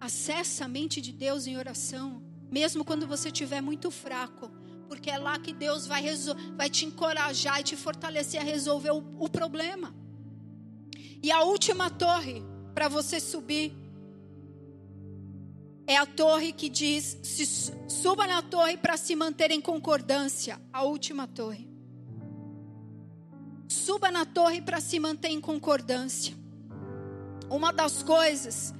[0.00, 4.50] Acessa a mente de Deus em oração mesmo quando você estiver muito fraco,
[4.88, 6.04] porque é lá que Deus vai,
[6.56, 9.94] vai te encorajar e te fortalecer a resolver o, o problema.
[11.22, 12.42] E a última torre
[12.74, 13.74] para você subir
[15.86, 20.60] é a torre que diz: se, suba na torre para se manter em concordância.
[20.72, 21.68] A última torre.
[23.68, 26.34] Suba na torre para se manter em concordância.
[27.48, 28.74] Uma das coisas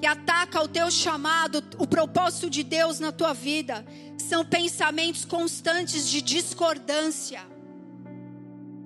[0.00, 3.84] que ataca o teu chamado, o propósito de Deus na tua vida,
[4.16, 7.42] são pensamentos constantes de discordância.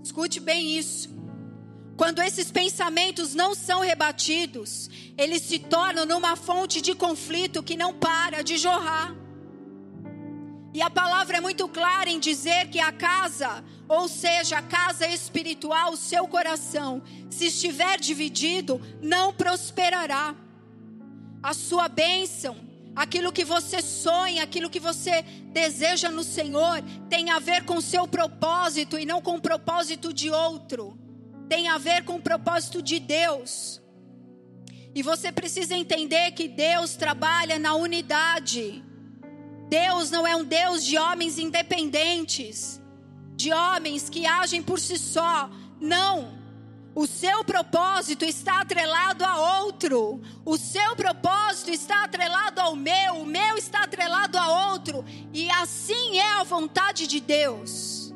[0.02, 1.14] Escute bem isso.
[1.96, 7.94] Quando esses pensamentos não são rebatidos, eles se tornam numa fonte de conflito que não
[7.94, 9.14] para de jorrar.
[10.72, 15.06] E a palavra é muito clara em dizer que a casa, ou seja, a casa
[15.06, 17.00] espiritual, o seu coração,
[17.30, 20.34] se estiver dividido, não prosperará
[21.44, 22.56] a sua bênção,
[22.96, 25.20] aquilo que você sonha, aquilo que você
[25.52, 30.10] deseja no Senhor, tem a ver com o seu propósito e não com o propósito
[30.10, 30.98] de outro.
[31.46, 33.82] Tem a ver com o propósito de Deus.
[34.94, 38.82] E você precisa entender que Deus trabalha na unidade.
[39.68, 42.80] Deus não é um Deus de homens independentes,
[43.36, 45.50] de homens que agem por si só.
[45.78, 46.43] Não.
[46.94, 50.20] O seu propósito está atrelado a outro.
[50.44, 53.16] O seu propósito está atrelado ao meu.
[53.16, 55.04] O meu está atrelado a outro.
[55.32, 58.14] E assim é a vontade de Deus.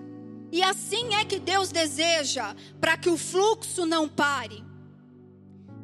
[0.53, 4.65] E assim é que Deus deseja para que o fluxo não pare.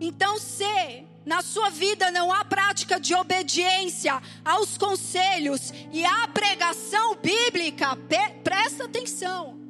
[0.01, 7.17] Então, se na sua vida não há prática de obediência aos conselhos e à pregação
[7.17, 7.97] bíblica,
[8.45, 9.64] presta atenção.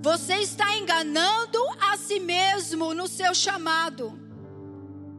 [0.00, 4.16] Você está enganando a si mesmo no seu chamado.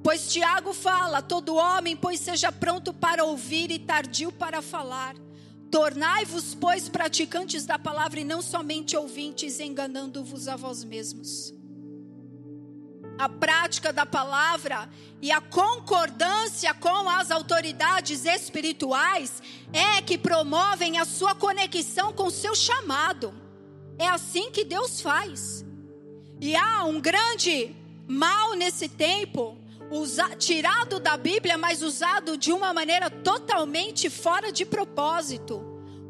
[0.02, 5.16] Pois Tiago fala: todo homem, pois seja pronto para ouvir e tardio para falar.
[5.70, 11.54] Tornai-vos, pois, praticantes da palavra e não somente ouvintes, enganando-vos a vós mesmos.
[13.18, 14.90] A prática da palavra
[15.22, 19.44] e a concordância com as autoridades espirituais
[19.74, 23.49] é que promovem a sua conexão com o seu chamado.
[24.00, 25.66] É assim que Deus faz.
[26.40, 27.76] E há um grande
[28.08, 29.58] mal nesse tempo,
[29.92, 35.62] usa, tirado da Bíblia, mas usado de uma maneira totalmente fora de propósito.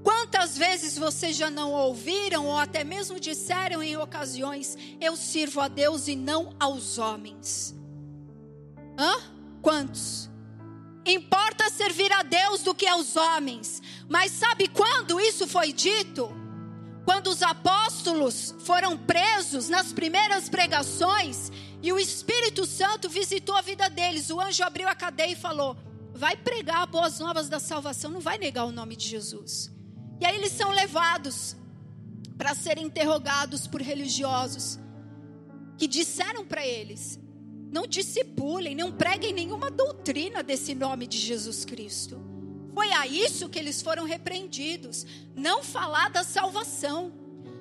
[0.03, 5.67] Quantas vezes vocês já não ouviram ou até mesmo disseram em ocasiões: Eu sirvo a
[5.67, 7.75] Deus e não aos homens?
[8.97, 9.15] Hã?
[9.63, 10.29] Quantos?
[11.05, 13.81] Importa servir a Deus do que aos homens.
[14.07, 16.38] Mas sabe quando isso foi dito?
[17.09, 23.89] Quando os apóstolos foram presos nas primeiras pregações e o Espírito Santo visitou a vida
[23.89, 25.75] deles, o anjo abriu a cadeia e falou:
[26.13, 29.71] Vai pregar boas novas da salvação, não vai negar o nome de Jesus.
[30.21, 31.55] E aí eles são levados
[32.37, 34.77] para serem interrogados por religiosos
[35.79, 37.19] que disseram para eles:
[37.71, 42.28] não discipulem, não preguem nenhuma doutrina desse nome de Jesus Cristo.
[42.79, 47.11] Foi a isso que eles foram repreendidos, não falar da salvação.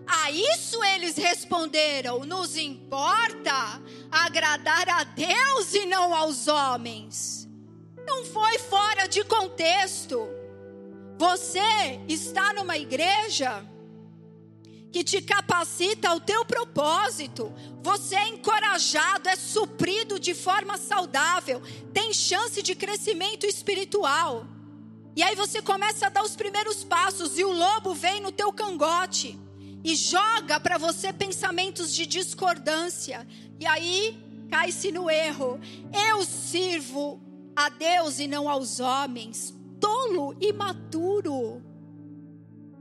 [0.07, 3.83] A isso eles responderam: nos importa
[4.13, 7.49] agradar a Deus e não aos homens.
[8.07, 10.21] Não foi fora de contexto.
[11.19, 13.67] Você está numa igreja
[14.93, 17.53] que te capacita ao teu propósito.
[17.83, 21.61] Você é encorajado, é suprido de forma saudável,
[21.93, 24.47] tem chance de crescimento espiritual.
[25.17, 28.53] E aí você começa a dar os primeiros passos e o lobo vem no teu
[28.53, 29.39] cangote
[29.83, 33.27] e joga para você pensamentos de discordância.
[33.59, 34.19] E aí
[34.51, 35.61] cai-se no erro.
[36.11, 37.21] Eu sirvo
[37.55, 39.55] a Deus e não aos homens.
[39.81, 41.63] Tolo, imaturo.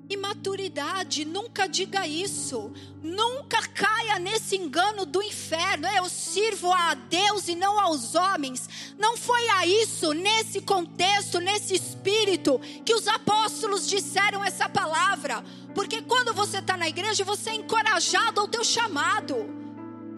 [0.10, 2.72] Imaturidade, nunca diga isso.
[3.04, 5.86] Nunca caia nesse engano do inferno.
[5.88, 8.96] Eu sirvo a Deus e não aos homens.
[8.98, 15.44] Não foi a isso, nesse contexto, nesse espírito, que os apóstolos disseram essa palavra.
[15.76, 19.36] Porque quando você está na igreja, você é encorajado ao teu chamado.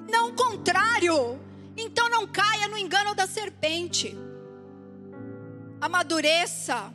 [0.08, 1.40] Não o contrário.
[1.76, 4.16] Então não caia no engano da serpente.
[5.82, 6.94] Amadureça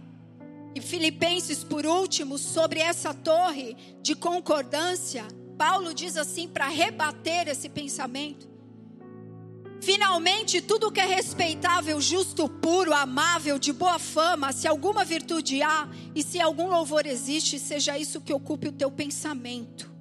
[0.75, 5.25] e Filipenses, por último, sobre essa torre de concordância,
[5.57, 8.53] Paulo diz assim para rebater esse pensamento.
[9.81, 15.89] Finalmente, tudo que é respeitável, justo, puro, amável, de boa fama, se alguma virtude há
[16.15, 19.93] e se algum louvor existe, seja isso que ocupe o teu pensamento.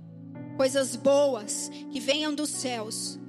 [0.56, 3.20] Coisas boas que venham dos céus.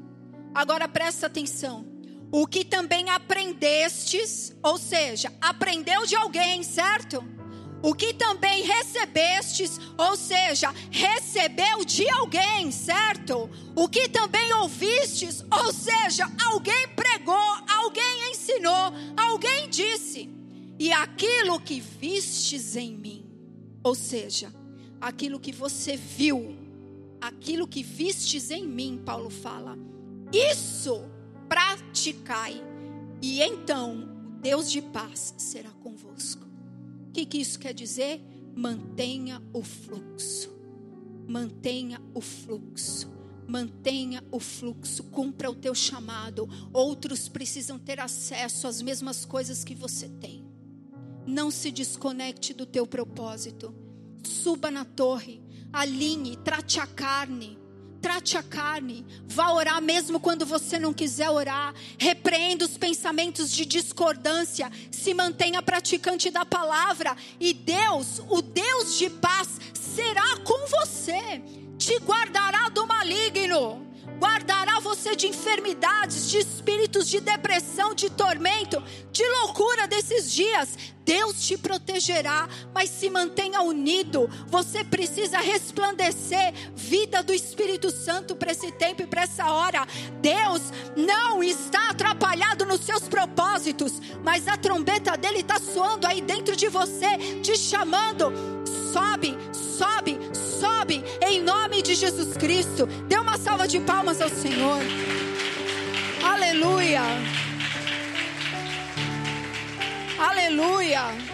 [0.55, 1.85] Agora presta atenção.
[2.31, 7.34] O que também aprendestes, ou seja, aprendeu de alguém, certo?
[7.85, 13.51] O que também recebestes, ou seja, recebeu de alguém, certo?
[13.77, 17.37] O que também ouvistes, ou seja, alguém pregou,
[17.69, 20.31] alguém ensinou, alguém disse.
[20.79, 23.27] E aquilo que vistes em mim,
[23.83, 24.51] ou seja,
[24.99, 26.57] aquilo que você viu,
[27.21, 29.77] aquilo que vistes em mim, Paulo fala,
[30.33, 31.05] isso
[31.51, 32.65] praticai,
[33.21, 36.44] e então o Deus de paz será convosco
[37.15, 38.21] que, que isso quer dizer?
[38.57, 40.51] Mantenha o fluxo.
[41.29, 43.15] Mantenha o fluxo.
[43.47, 46.49] Mantenha o fluxo, cumpra o teu chamado.
[46.73, 50.45] Outros precisam ter acesso às mesmas coisas que você tem.
[51.27, 53.75] Não se desconecte do teu propósito.
[54.25, 55.43] Suba na torre,
[55.73, 57.59] alinhe, trate a carne
[58.05, 63.65] trate a carne, vá orar mesmo quando você não quiser orar, repreenda os pensamentos de
[63.65, 71.41] discordância, se mantenha praticante da palavra, e Deus, o Deus de paz, será com você,
[71.79, 73.94] te guardará do maligno
[74.25, 78.83] guardará você de enfermidades, de espíritos de depressão, de tormento,
[79.13, 80.79] de loucura desses dias.
[81.05, 84.31] Deus te protegerá, mas se mantenha unido.
[84.47, 89.87] Você precisa resplandecer vida do Espírito Santo para esse tempo e para essa hora.
[90.23, 90.63] Deus
[90.97, 96.69] não está atrapalhado nos seus propósitos, mas a trombeta dele está soando aí dentro de
[96.69, 98.33] você, te chamando.
[98.95, 102.87] Sobe, sobe, sobe, em nome de Jesus Cristo.
[103.09, 104.79] Dê uma salva de palmas ao Senhor.
[106.23, 107.03] Aleluia.
[110.17, 111.34] Aleluia.